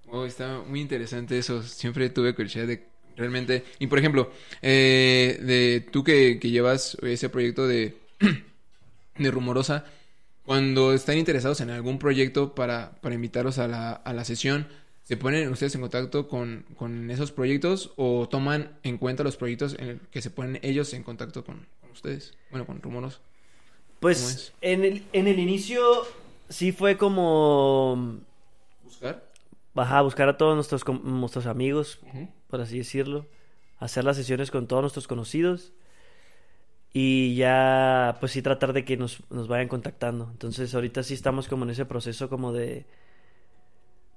[0.08, 1.64] Oh, está muy interesante eso.
[1.64, 3.64] Siempre tuve curiosidad de realmente.
[3.80, 4.30] Y por ejemplo,
[4.62, 7.98] eh, de tú que, que llevas ese proyecto de,
[9.18, 9.86] de Rumorosa,
[10.44, 14.68] cuando están interesados en algún proyecto para, para invitarlos a la, a la sesión,
[15.04, 19.76] ¿se ponen ustedes en contacto con, con esos proyectos o toman en cuenta los proyectos
[19.80, 22.34] en el que se ponen ellos en contacto con, con ustedes?
[22.50, 23.20] Bueno, con Rumorosa.
[24.10, 24.54] ¿Cómo Pues es?
[24.62, 25.82] en el, en el inicio
[26.50, 28.20] sí fue como
[28.84, 29.24] ¿Buscar?
[29.76, 32.00] ajá, buscar a todos nuestros, nuestros amigos,
[32.48, 33.26] por así decirlo,
[33.78, 35.74] hacer las sesiones con todos nuestros conocidos
[36.94, 40.30] y ya pues sí tratar de que nos, nos vayan contactando.
[40.32, 42.86] Entonces ahorita sí estamos como en ese proceso como de...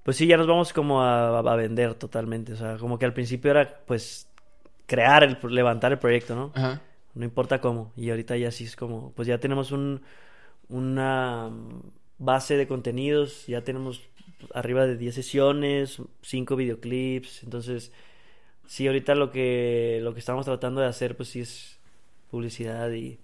[0.02, 2.52] Pues sí, ya nos vamos como a, a vender totalmente.
[2.52, 4.28] O sea, como que al principio era pues
[4.86, 6.52] crear, el, levantar el proyecto, ¿no?
[6.54, 6.82] Ajá.
[7.14, 7.92] No importa cómo.
[7.96, 10.02] Y ahorita ya sí es como, pues ya tenemos un,
[10.68, 11.50] una
[12.18, 14.02] base de contenidos, ya tenemos
[14.52, 17.42] arriba de 10 sesiones, 5 videoclips.
[17.42, 17.90] Entonces,
[18.66, 21.75] sí, ahorita lo que, lo que estamos tratando de hacer, pues sí es
[22.36, 23.18] publicidad y,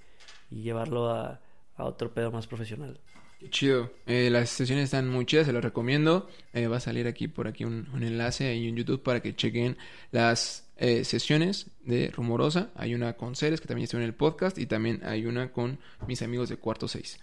[0.51, 1.39] y llevarlo a,
[1.77, 2.99] otro pedo más profesional.
[3.41, 3.91] Qué chido.
[4.07, 6.31] Eh, las sesiones están muy chidas, se las recomiendo.
[6.53, 9.77] Eh, va a salir aquí por aquí un, enlace ahí en YouTube para que chequen
[10.13, 12.71] las eh, sesiones de Rumorosa.
[12.77, 15.79] Hay una con Ceres que también estuvo en el podcast y también hay una con
[16.07, 17.19] mis amigos de Cuarto 6.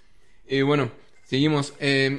[0.47, 0.91] Eh, bueno,
[1.23, 1.73] seguimos.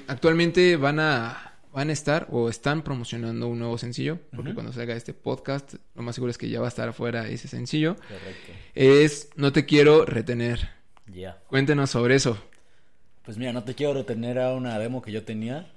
[0.09, 4.55] Actualmente van a van a estar o están promocionando un nuevo sencillo, porque Ujú.
[4.55, 7.49] cuando salga este podcast, lo más seguro es que ya va a estar afuera ese
[7.49, 7.95] sencillo.
[7.97, 8.53] Correcto.
[8.75, 10.69] Es No te quiero retener.
[11.07, 11.39] Ya.
[11.49, 12.39] Cuéntenos sobre eso.
[13.25, 15.71] Pues mira, no te quiero retener a una demo que yo tenía,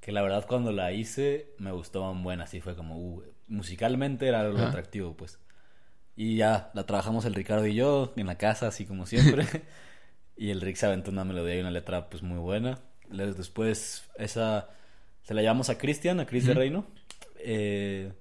[0.00, 4.26] que la verdad cuando la hice me gustó un buen, así fue como, uh, musicalmente
[4.26, 4.68] era algo Ajá.
[4.68, 5.38] atractivo, pues.
[6.16, 9.46] Y ya, la trabajamos el Ricardo y yo en la casa, así como siempre.
[10.36, 12.80] y el Rick se aventó una melodía y una letra pues muy buena.
[13.08, 14.68] Después esa
[15.28, 16.54] se la llevamos a Cristian, a Chris de.
[16.54, 16.86] Reino.
[17.40, 18.12] Eh,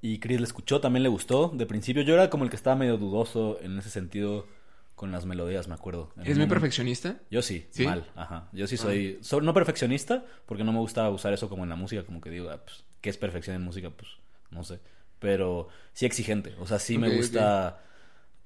[0.00, 1.48] y Chris le escuchó, también le gustó.
[1.52, 4.46] De principio yo era como el que estaba medio dudoso en ese sentido
[4.94, 6.12] con las melodías, me acuerdo.
[6.14, 7.16] En ¿Eres un muy perfeccionista?
[7.32, 7.84] yo sí, ¿Sí?
[7.84, 8.48] mal, ajá.
[8.52, 8.82] Yo sí Ah.
[8.82, 12.20] soy, so- no perfeccionista, porque no me gusta usar eso como en la música, como
[12.20, 13.90] que digo, ah, pues, ¿qué es perfección en música?
[13.90, 14.12] Pues,
[14.52, 14.78] no sé.
[15.18, 17.82] Pero sí exigente, o sea, sí me gusta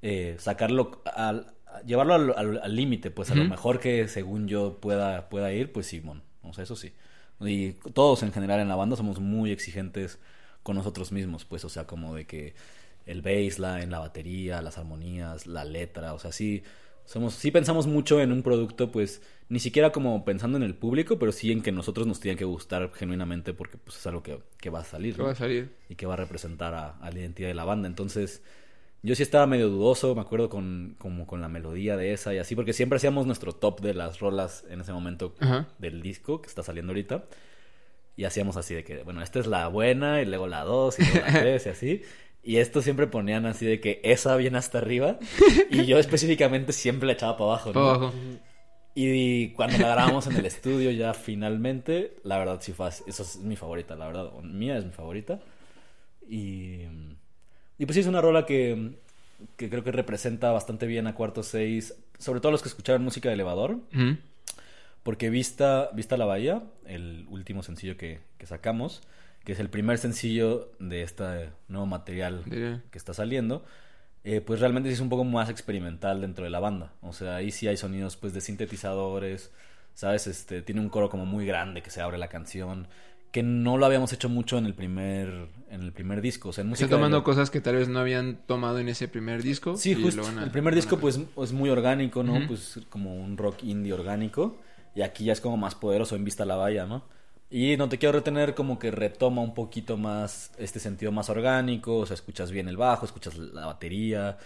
[0.03, 1.53] eh, sacarlo, al,
[1.85, 6.01] llevarlo al límite, pues a lo mejor que según yo pueda, pueda ir, pues sí,
[6.01, 6.95] bueno, o sea, eso sí.
[7.41, 10.19] Y todos en general en la banda somos muy exigentes
[10.63, 12.55] con nosotros mismos, pues, o sea, como de que
[13.07, 16.63] el baseline, la batería, las armonías, la letra, o sea, sí
[17.05, 21.19] somos sí pensamos mucho en un producto, pues ni siquiera como pensando en el público,
[21.19, 24.39] pero sí en que nosotros nos tiene que gustar genuinamente porque pues es algo que,
[24.59, 25.25] que va a salir, ¿Qué ¿no?
[25.25, 25.71] va a salir?
[25.89, 27.89] y que va a representar a, a la identidad de la banda.
[27.89, 28.43] Entonces,
[29.03, 32.39] yo sí estaba medio dudoso, me acuerdo con, como con la melodía de esa y
[32.39, 35.69] así, porque siempre hacíamos nuestro top de las rolas en ese momento Ajá.
[35.79, 37.25] del disco que está saliendo ahorita.
[38.17, 41.03] Y hacíamos así de que, bueno, esta es la buena y luego la dos y
[41.05, 42.03] luego la tres y así.
[42.43, 45.19] Y esto siempre ponían así de que esa viene hasta arriba
[45.71, 47.69] y yo específicamente siempre la echaba para abajo.
[47.69, 47.75] ¿no?
[47.75, 48.15] Para abajo.
[48.95, 53.05] Y cuando la grabamos en el estudio ya finalmente, la verdad sí fue así.
[53.07, 54.33] Esa es mi favorita, la verdad.
[54.43, 55.41] Mía es mi favorita.
[56.29, 56.83] Y,
[57.81, 58.93] y pues sí, es una rola que,
[59.57, 63.31] que creo que representa bastante bien a Cuarto 6, sobre todo los que escucharon música
[63.31, 63.79] de elevador.
[65.03, 69.01] Porque Vista, Vista la Bahía, el último sencillo que, que sacamos,
[69.45, 72.45] que es el primer sencillo de este nuevo material
[72.91, 73.65] que está saliendo,
[74.25, 76.93] eh, pues realmente sí es un poco más experimental dentro de la banda.
[77.01, 79.53] O sea, ahí sí hay sonidos pues de sintetizadores,
[79.95, 80.27] ¿sabes?
[80.27, 82.89] Este, tiene un coro como muy grande que se abre la canción,
[83.33, 86.49] que no lo habíamos hecho mucho en el primer, en el primer disco.
[86.49, 88.89] O sea, en música Están tomando de- cosas que tal vez no habían tomado en
[88.89, 89.77] ese primer disco.
[89.77, 90.23] Sí, justo.
[90.27, 92.47] a- el primer disco pues es muy orgánico, ¿no?
[92.49, 94.57] Pues como un rock indie orgánico.
[94.95, 97.05] Y aquí ya es como más poderoso en vista a la valla, ¿no?
[97.49, 101.99] Y no te quiero retener como que retoma un poquito más este sentido más orgánico,
[101.99, 104.39] o sea, escuchas bien el bajo, escuchas la batería.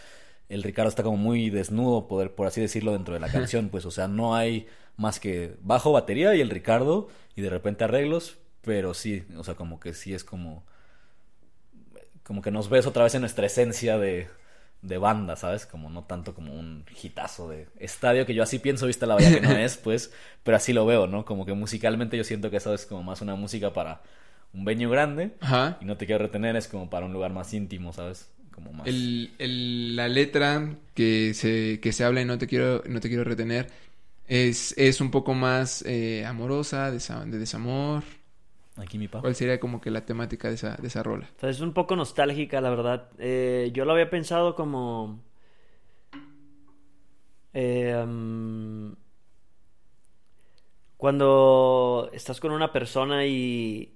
[0.51, 3.87] El Ricardo está como muy desnudo, poder, por así decirlo, dentro de la canción, pues,
[3.87, 4.67] o sea, no hay
[4.99, 9.55] más que bajo, batería y el Ricardo y de repente arreglos, pero sí, o sea,
[9.55, 10.65] como que sí es como
[12.23, 14.29] como que nos ves otra vez en nuestra esencia de,
[14.83, 15.67] de banda, ¿sabes?
[15.67, 19.33] Como no tanto como un hitazo de estadio, que yo así pienso, viste la valla
[19.33, 20.13] que no es, pues,
[20.43, 21.25] pero así lo veo, ¿no?
[21.25, 24.03] Como que musicalmente yo siento que eso es como más una música para
[24.53, 25.79] un venue grande Ajá.
[25.81, 28.31] y no te quiero retener, es como para un lugar más íntimo, ¿sabes?
[28.53, 28.91] Como más...
[28.91, 33.09] El, el- la letra que se, que se habla y no te quiero, no te
[33.09, 33.71] quiero retener
[34.29, 38.05] es, es un poco más eh, amorosa, de desamor.
[38.77, 39.21] Aquí mi papá.
[39.23, 41.31] ¿Cuál sería como que la temática de esa, de esa rola?
[41.37, 43.11] O sea, es un poco nostálgica, la verdad.
[43.19, 45.23] Eh, yo lo había pensado como...
[47.53, 48.93] eh, mm,
[50.97, 53.95] cuando estás con una persona y...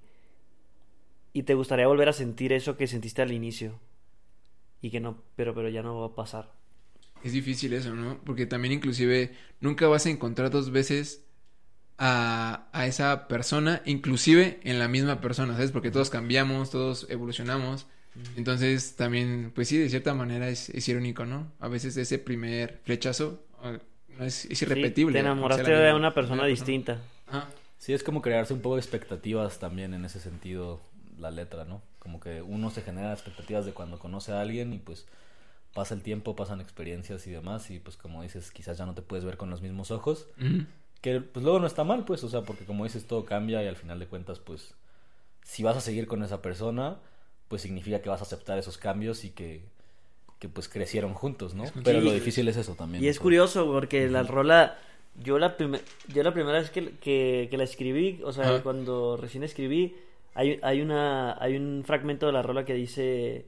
[1.32, 3.78] Y te gustaría volver a sentir eso que sentiste al inicio.
[4.80, 6.52] Y que no, pero, pero ya no va a pasar.
[7.22, 8.20] Es difícil eso, ¿no?
[8.24, 11.27] Porque también inclusive nunca vas a encontrar dos veces
[11.98, 15.72] a, a esa persona, inclusive en la misma persona, ¿sabes?
[15.72, 17.86] Porque todos cambiamos, todos evolucionamos.
[18.36, 21.52] Entonces también, pues sí, de cierta manera es, es irónico, ¿no?
[21.60, 23.44] A veces ese primer flechazo
[24.18, 25.12] no es, es Sí, irrepetible.
[25.12, 26.98] te enamoraste de una persona distinta.
[27.78, 30.80] Sí, es como crearse un poco de expectativas también en ese sentido,
[31.18, 31.80] la letra, ¿no?
[32.00, 35.06] Como que uno se genera expectativas de cuando conoce a alguien y pues
[35.74, 39.02] pasa el tiempo, pasan experiencias y demás y pues como dices, quizás ya no te
[39.02, 40.26] puedes ver con los mismos ojos.
[41.00, 43.66] Que pues luego no está mal, pues, o sea, porque como dices, todo cambia y
[43.68, 44.74] al final de cuentas, pues,
[45.42, 46.98] si vas a seguir con esa persona,
[47.48, 49.62] pues significa que vas a aceptar esos cambios y que,
[50.40, 51.64] que pues crecieron juntos, ¿no?
[51.84, 53.04] Pero lo difícil es eso también.
[53.04, 53.22] Y o es sea.
[53.22, 54.78] curioso porque la rola,
[55.22, 59.16] yo la, primer- yo la primera vez que, que, que la escribí, o sea, cuando
[59.16, 59.96] recién escribí,
[60.34, 63.46] hay, hay, una, hay un fragmento de la rola que dice,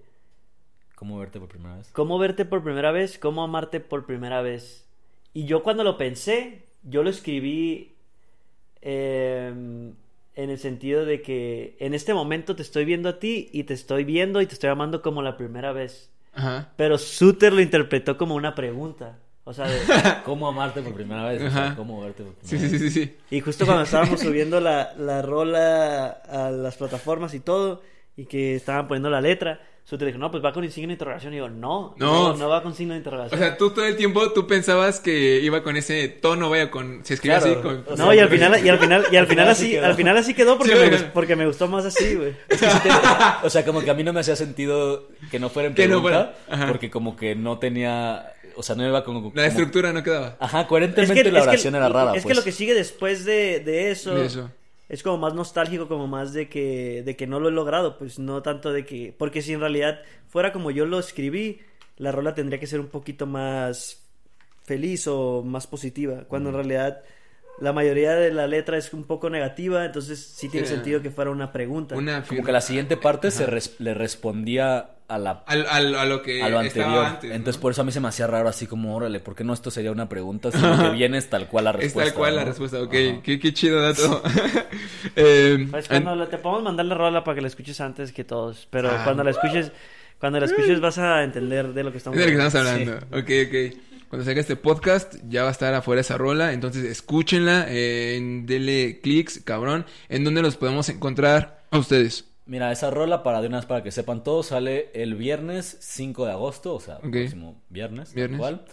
[0.94, 1.88] ¿Cómo verte por primera vez?
[1.92, 3.18] ¿cómo verte por primera vez?
[3.18, 4.86] ¿Cómo amarte por primera vez?
[5.32, 7.92] Y yo cuando lo pensé, yo lo escribí
[8.82, 9.52] eh,
[10.34, 13.74] en el sentido de que en este momento te estoy viendo a ti y te
[13.74, 16.10] estoy viendo y te estoy amando como la primera vez.
[16.32, 16.72] Ajá.
[16.76, 19.18] Pero Suter lo interpretó como una pregunta.
[19.44, 19.78] O sea, de-
[20.24, 21.42] ¿Cómo amarte por primera vez?
[21.42, 21.74] O sea.
[21.76, 22.92] ¿Cómo verte por primera Sí, sí, vez?
[22.92, 23.16] sí, sí.
[23.30, 27.82] Y justo cuando estábamos subiendo la, la rola a las plataformas y todo,
[28.16, 31.34] y que estaban poniendo la letra, Suter dijo, no, pues va con signo de interrogación.
[31.34, 32.28] Y yo, no, No.
[32.28, 33.40] no, no va con signo de O interrogación.
[33.40, 37.04] sea, tú todo el tiempo tú pensabas que iba con ese tono, vaya, con...
[37.04, 37.84] Se escribe Claro, así con...
[37.92, 39.86] o no, sea, y al final, y al final, y al final Así quedó.
[39.86, 41.04] al final así quedó porque, Sí, me, bueno.
[41.12, 42.34] porque me gustó más así, güey.
[42.48, 45.40] Es que sí te- o sea, como que a mí no me hacía sentido que
[45.40, 49.02] no fuera en no pregunta, fuera, porque como que no tenía, o sea, no iba
[49.02, 49.32] como...
[49.34, 50.36] La estructura no quedaba.
[50.38, 52.36] Ajá, coherentemente la oración era rara, es que pues.
[52.36, 54.50] lo que sigue después de, de eso, De eso.
[54.90, 58.18] Es como más nostálgico, como más de que, de que no lo he logrado, pues
[58.18, 61.60] no tanto de que, porque si en realidad fuera como yo lo escribí,
[61.96, 64.04] la rola tendría que ser un poquito más
[64.64, 67.04] feliz o más positiva, cuando en realidad
[67.60, 70.74] la mayoría de la letra es un poco negativa, entonces sí tiene Sí.
[70.74, 71.94] sentido que fuera una pregunta.
[71.96, 76.04] Una Como que la siguiente parte se res- le respondía a la Al, al- a
[76.04, 77.04] lo que a lo estaba anterior.
[77.04, 77.36] antes, ¿no?
[77.36, 79.52] Entonces por eso a mí se me hacía raro así como, órale, ¿por qué no
[79.52, 80.52] esto sería una pregunta?
[80.52, 82.10] Sino que vienes tal cual la Es respuesta.
[82.12, 82.90] tal cual la respuesta, ok.
[83.22, 84.22] Qué, qué chido dato.
[85.16, 88.24] eh, Pues cuando la- te podemos mandar la rola para que la escuches antes que
[88.24, 89.00] todos, pero Ah.
[89.04, 89.72] cuando la escuches,
[90.18, 92.68] cuando la escuches vas a entender de lo que estamos Es de lo que estamos
[92.68, 92.92] hablando.
[92.92, 93.18] hablando.
[93.18, 93.89] Ok, ok.
[94.10, 96.52] Cuando salga este podcast, ya va a estar afuera esa rola.
[96.52, 97.66] Entonces, escúchenla.
[97.68, 99.86] Eh, denle clics, cabrón.
[100.08, 102.26] ¿En dónde los podemos encontrar a ustedes?
[102.46, 106.26] Mira, esa rola, para de una vez para que sepan todos, sale el viernes 5
[106.26, 107.04] de agosto, o sea, Ok.
[107.04, 108.64] el próximo viernes, cual.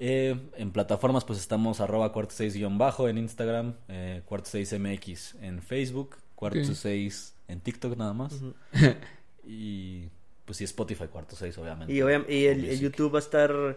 [0.00, 4.72] Eh, en plataformas, pues estamos arroba cuarto 6 guion bajo en Instagram, eh, cuarto 6
[4.80, 6.74] MX en Facebook, cuarto Ok.
[6.74, 8.34] 6 en TikTok nada más.
[9.46, 10.08] y
[10.44, 11.92] pues sí, Spotify cuarto 6, obviamente.
[11.92, 12.80] Y, obvia- y el.
[12.80, 13.76] YouTube va a estar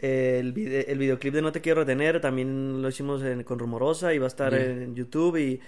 [0.00, 4.14] el, vide- el videoclip de No te quiero retener, también lo hicimos en- con Rumorosa
[4.14, 5.60] y va a estar en YouTube y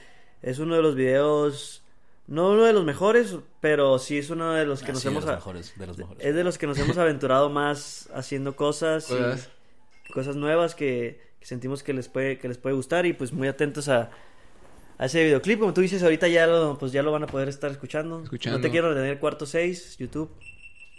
[0.43, 1.83] es uno de los videos,
[2.27, 5.09] no uno de los mejores, pero sí es uno de los que Ah, nos sí,
[5.09, 5.25] de hemos...
[5.25, 6.25] los mejores, de los mejores.
[6.27, 9.51] Es de los que nos hemos aventurado más haciendo cosas, y- Cosas.
[10.15, 13.49] cosas nuevas que, que sentimos que les puede que les puede gustar y pues muy
[13.49, 14.11] atentos a,
[14.99, 15.59] a ese videoclip.
[15.61, 18.23] Como tú dices, ahorita ya lo, pues ya lo van a poder estar escuchando.
[18.23, 18.59] Escuchando.
[18.59, 20.31] No te quiero retener cuarto 6, YouTube.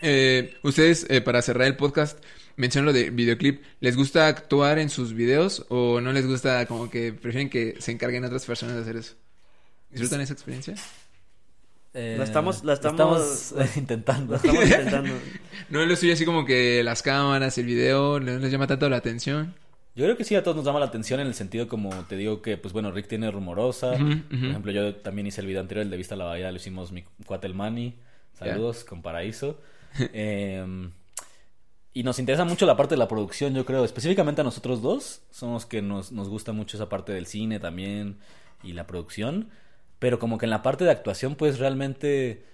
[0.01, 2.21] Eh, ustedes, eh, para cerrar el podcast,
[2.55, 3.63] mencionan lo de videoclip.
[3.79, 7.91] ¿Les gusta actuar en sus videos o no les gusta como que prefieren que se
[7.91, 9.15] encarguen otras personas de hacer eso?
[9.89, 10.75] ¿Disfrutan esa experiencia?
[11.93, 14.31] Eh, La estamos- la estamos- estamos intentando.
[14.31, 15.13] Lo estamos intentando.
[15.69, 18.89] ¿No es lo suyo así como que las cámaras, el video, no les llama tanto
[18.89, 19.53] la atención?
[19.95, 22.17] Yo creo que sí a todos nos llama la atención en el sentido como te
[22.17, 23.91] digo que, pues bueno, Rick tiene Rumorosa.
[23.91, 26.57] Por ejemplo, yo también hice el video anterior, el de Vista a la Bahía, lo
[26.57, 27.93] hicimos mi cuate el.
[28.33, 29.61] Saludos, con Paraíso.
[30.13, 30.89] Em,
[31.93, 33.85] y nos interesa mucho la parte de la producción, yo creo.
[33.85, 35.21] Específicamente a nosotros dos.
[35.31, 38.17] Somos que nos, nos gusta mucho esa parte del cine también
[38.63, 39.49] y la producción.
[39.99, 42.45] Pero como que en la parte de actuación, pues realmente...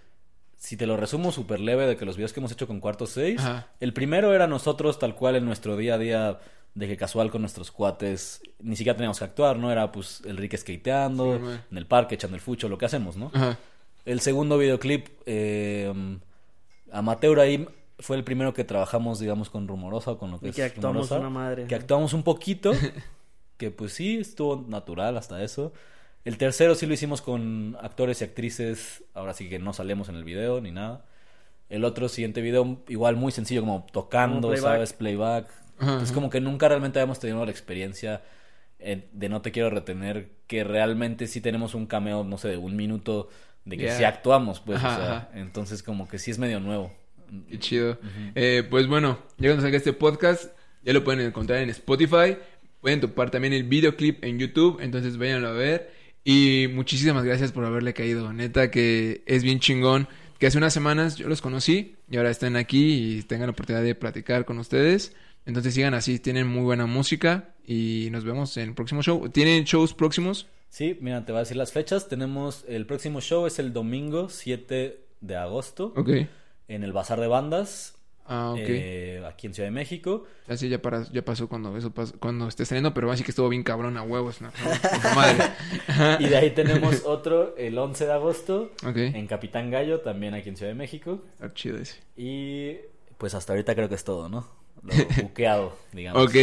[0.57, 3.07] Si te lo resumo súper leve de que los videos que hemos hecho con Cuarto
[3.07, 3.67] 6, Ajá.
[3.79, 6.39] el primero era nosotros tal cual en nuestro día a día
[6.75, 9.71] de que casual con nuestros cuates, ni siquiera teníamos que actuar, ¿no?
[9.71, 13.31] Era pues Rick skateando, Sí, en el parque echando el fucho, lo que hacemos, ¿no?
[13.33, 13.57] Ajá.
[14.03, 15.93] El segundo videoclip, eh,
[16.91, 17.65] Amateur ahí
[17.99, 20.63] fue el primero que trabajamos, digamos, con Rumorosa o con lo que Y es que
[20.63, 21.67] actuamos Rumorosa, una madre.
[21.67, 22.71] Que actuamos un poquito,
[23.57, 25.73] que pues sí, estuvo natural hasta eso.
[26.25, 30.15] El tercero sí lo hicimos con actores y actrices, ahora sí que no salimos en
[30.15, 31.05] el video ni nada.
[31.69, 34.73] El otro siguiente video, igual muy sencillo, como tocando, Como playback.
[34.73, 34.93] ¿sabes?
[34.93, 35.45] Playback.
[35.79, 36.13] Es ajá.
[36.13, 38.21] como que nunca realmente habíamos tenido la experiencia
[38.79, 42.57] eh, de No Te Quiero Retener, que realmente sí tenemos un cameo, no sé, de
[42.57, 43.29] un minuto,
[43.65, 43.97] de que Ya.
[43.97, 45.29] sí actuamos, pues, Ajá, o sea, ajá.
[45.35, 46.91] entonces como que sí es medio nuevo.
[47.49, 47.99] Qué chido.
[48.35, 50.51] Eh, pues bueno, ya cuando salga este podcast,
[50.83, 52.37] ya lo pueden encontrar en Spotify.
[52.81, 55.91] Pueden topar también el videoclip en YouTube, entonces váyanlo a ver.
[56.23, 58.31] Y muchísimas gracias por haberle caído.
[58.33, 60.07] Neta que es bien chingón.
[60.37, 63.83] Que hace unas semanas yo los conocí y ahora están aquí y tengan la oportunidad
[63.83, 65.13] de platicar con ustedes.
[65.45, 69.27] Entonces sigan así, tienen muy buena música y nos vemos en el próximo show.
[69.29, 70.47] ¿Tienen shows próximos?
[70.69, 72.07] Sí, mira, te voy a decir las fechas.
[72.07, 76.09] Tenemos el próximo show, es el domingo 7 de agosto, Ok.
[76.69, 77.95] En el Bazar de Bandas,
[78.31, 78.59] Ah, ok.
[78.61, 80.25] eh, aquí en Ciudad de México.
[80.47, 83.49] Así ya, para, ya pasó cuando eso pasó, cuando esté saliendo, pero así que estuvo
[83.49, 84.51] bien cabrón a huevos, ¿no?
[84.51, 85.43] Puta madre.
[86.23, 88.97] Y de ahí tenemos otro el 11 de agosto, Ok.
[88.97, 91.23] en Capitán Gallo, también aquí en Ciudad de México.
[91.33, 91.95] Está chido ese.
[92.15, 92.75] Y
[93.17, 94.47] pues hasta ahorita creo que es todo, ¿no?
[94.83, 94.93] Lo
[95.23, 96.23] buqueado, digamos.
[96.23, 96.35] Ok.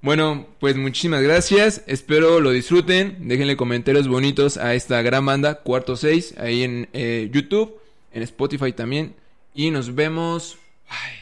[0.00, 1.82] Bueno, pues muchísimas gracias.
[1.86, 3.28] Espero lo disfruten.
[3.28, 7.78] Déjenle comentarios bonitos a esta gran banda, Cuarto 6, ahí en eh, YouTube,
[8.12, 9.14] en Spotify también.
[9.54, 10.58] Y nos vemos.
[10.88, 11.16] Ay.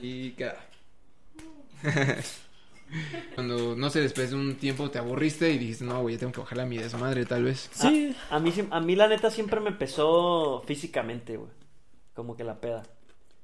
[0.00, 0.64] Y queda.
[3.34, 6.32] Cuando, no sé, después de un tiempo te aburriste y dijiste, no, güey, ya tengo
[6.32, 7.68] que bajarle a mi desmadre, tal vez.
[7.72, 8.14] Sí.
[8.30, 11.50] A, a mí, a mí la neta siempre me pesó físicamente, güey.
[12.14, 12.84] Como que la peda.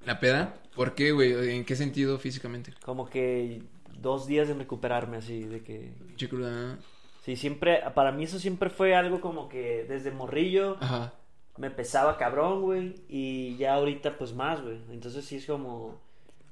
[0.04, 0.54] ¿La peda?
[0.74, 1.50] ¿Por qué, güey?
[1.56, 2.72] ¿En qué sentido físicamente?
[2.84, 3.62] Como que
[3.98, 5.92] dos días de recuperarme así, de que...
[6.06, 6.78] Pinche cruda.
[7.24, 11.12] Sí, siempre, para mí eso siempre fue algo como que desde morrillo Ajá.
[11.60, 12.94] Me pesaba cabrón, güey.
[13.08, 14.78] Y ya ahorita pues más, güey.
[14.90, 16.00] Entonces sí es como,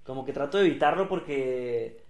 [0.05, 2.03] como que trato de evitarlo porque,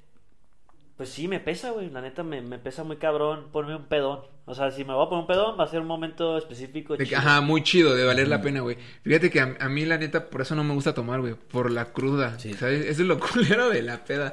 [0.96, 1.90] pues sí, me pesa, güey.
[1.90, 4.20] La neta me, me pesa muy cabrón ponerme un pedón.
[4.46, 6.94] O sea, si me voy a poner un pedón va a ser un momento específico.
[6.94, 7.18] De que- chido.
[7.18, 8.78] ajá, muy chido, de valer la pena, güey.
[9.05, 11.34] Fíjate que a, a mí, la neta, por eso no me gusta tomar, güey.
[11.34, 12.38] Por la cruda.
[12.38, 12.55] Sí.
[12.55, 12.80] ¿Sabes?
[12.86, 14.32] Eso es lo culero de la peda.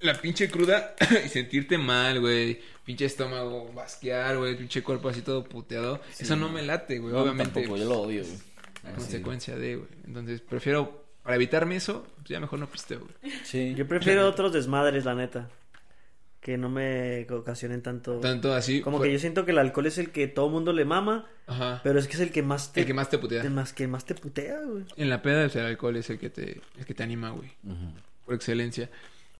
[0.00, 0.94] La pinche cruda
[1.24, 2.60] y sentirte mal, güey.
[2.84, 4.56] Pinche estómago, basquear, güey.
[4.56, 6.00] Pinche cuerpo así todo puteado.
[6.18, 7.12] Eso no me late, güey.
[7.12, 7.52] No, Obviamente.
[7.52, 8.38] tampoco, yo lo odio, güey.
[8.84, 9.88] La consecuencia de, güey.
[10.06, 13.34] Entonces, prefiero, para evitarme eso, pues ya mejor no pisteo, güey.
[13.44, 13.74] Sí.
[13.76, 15.50] Yo prefiero otros desmadres, la neta.
[16.40, 18.20] Que no me ocasionen tanto...
[18.20, 18.80] Tanto así.
[18.80, 21.26] Como fue- que yo siento que el alcohol es el que todo mundo le mama,
[21.48, 21.80] Ajá.
[21.82, 22.80] pero es que es el que más te...
[22.82, 23.42] El que más te putea.
[23.42, 24.84] el más, que más te putea, güey.
[24.96, 27.30] En la peda, o sea, el alcohol es el que te, el que te anima,
[27.30, 27.50] güey.
[27.64, 27.92] Ujú.
[28.24, 28.88] Por excelencia.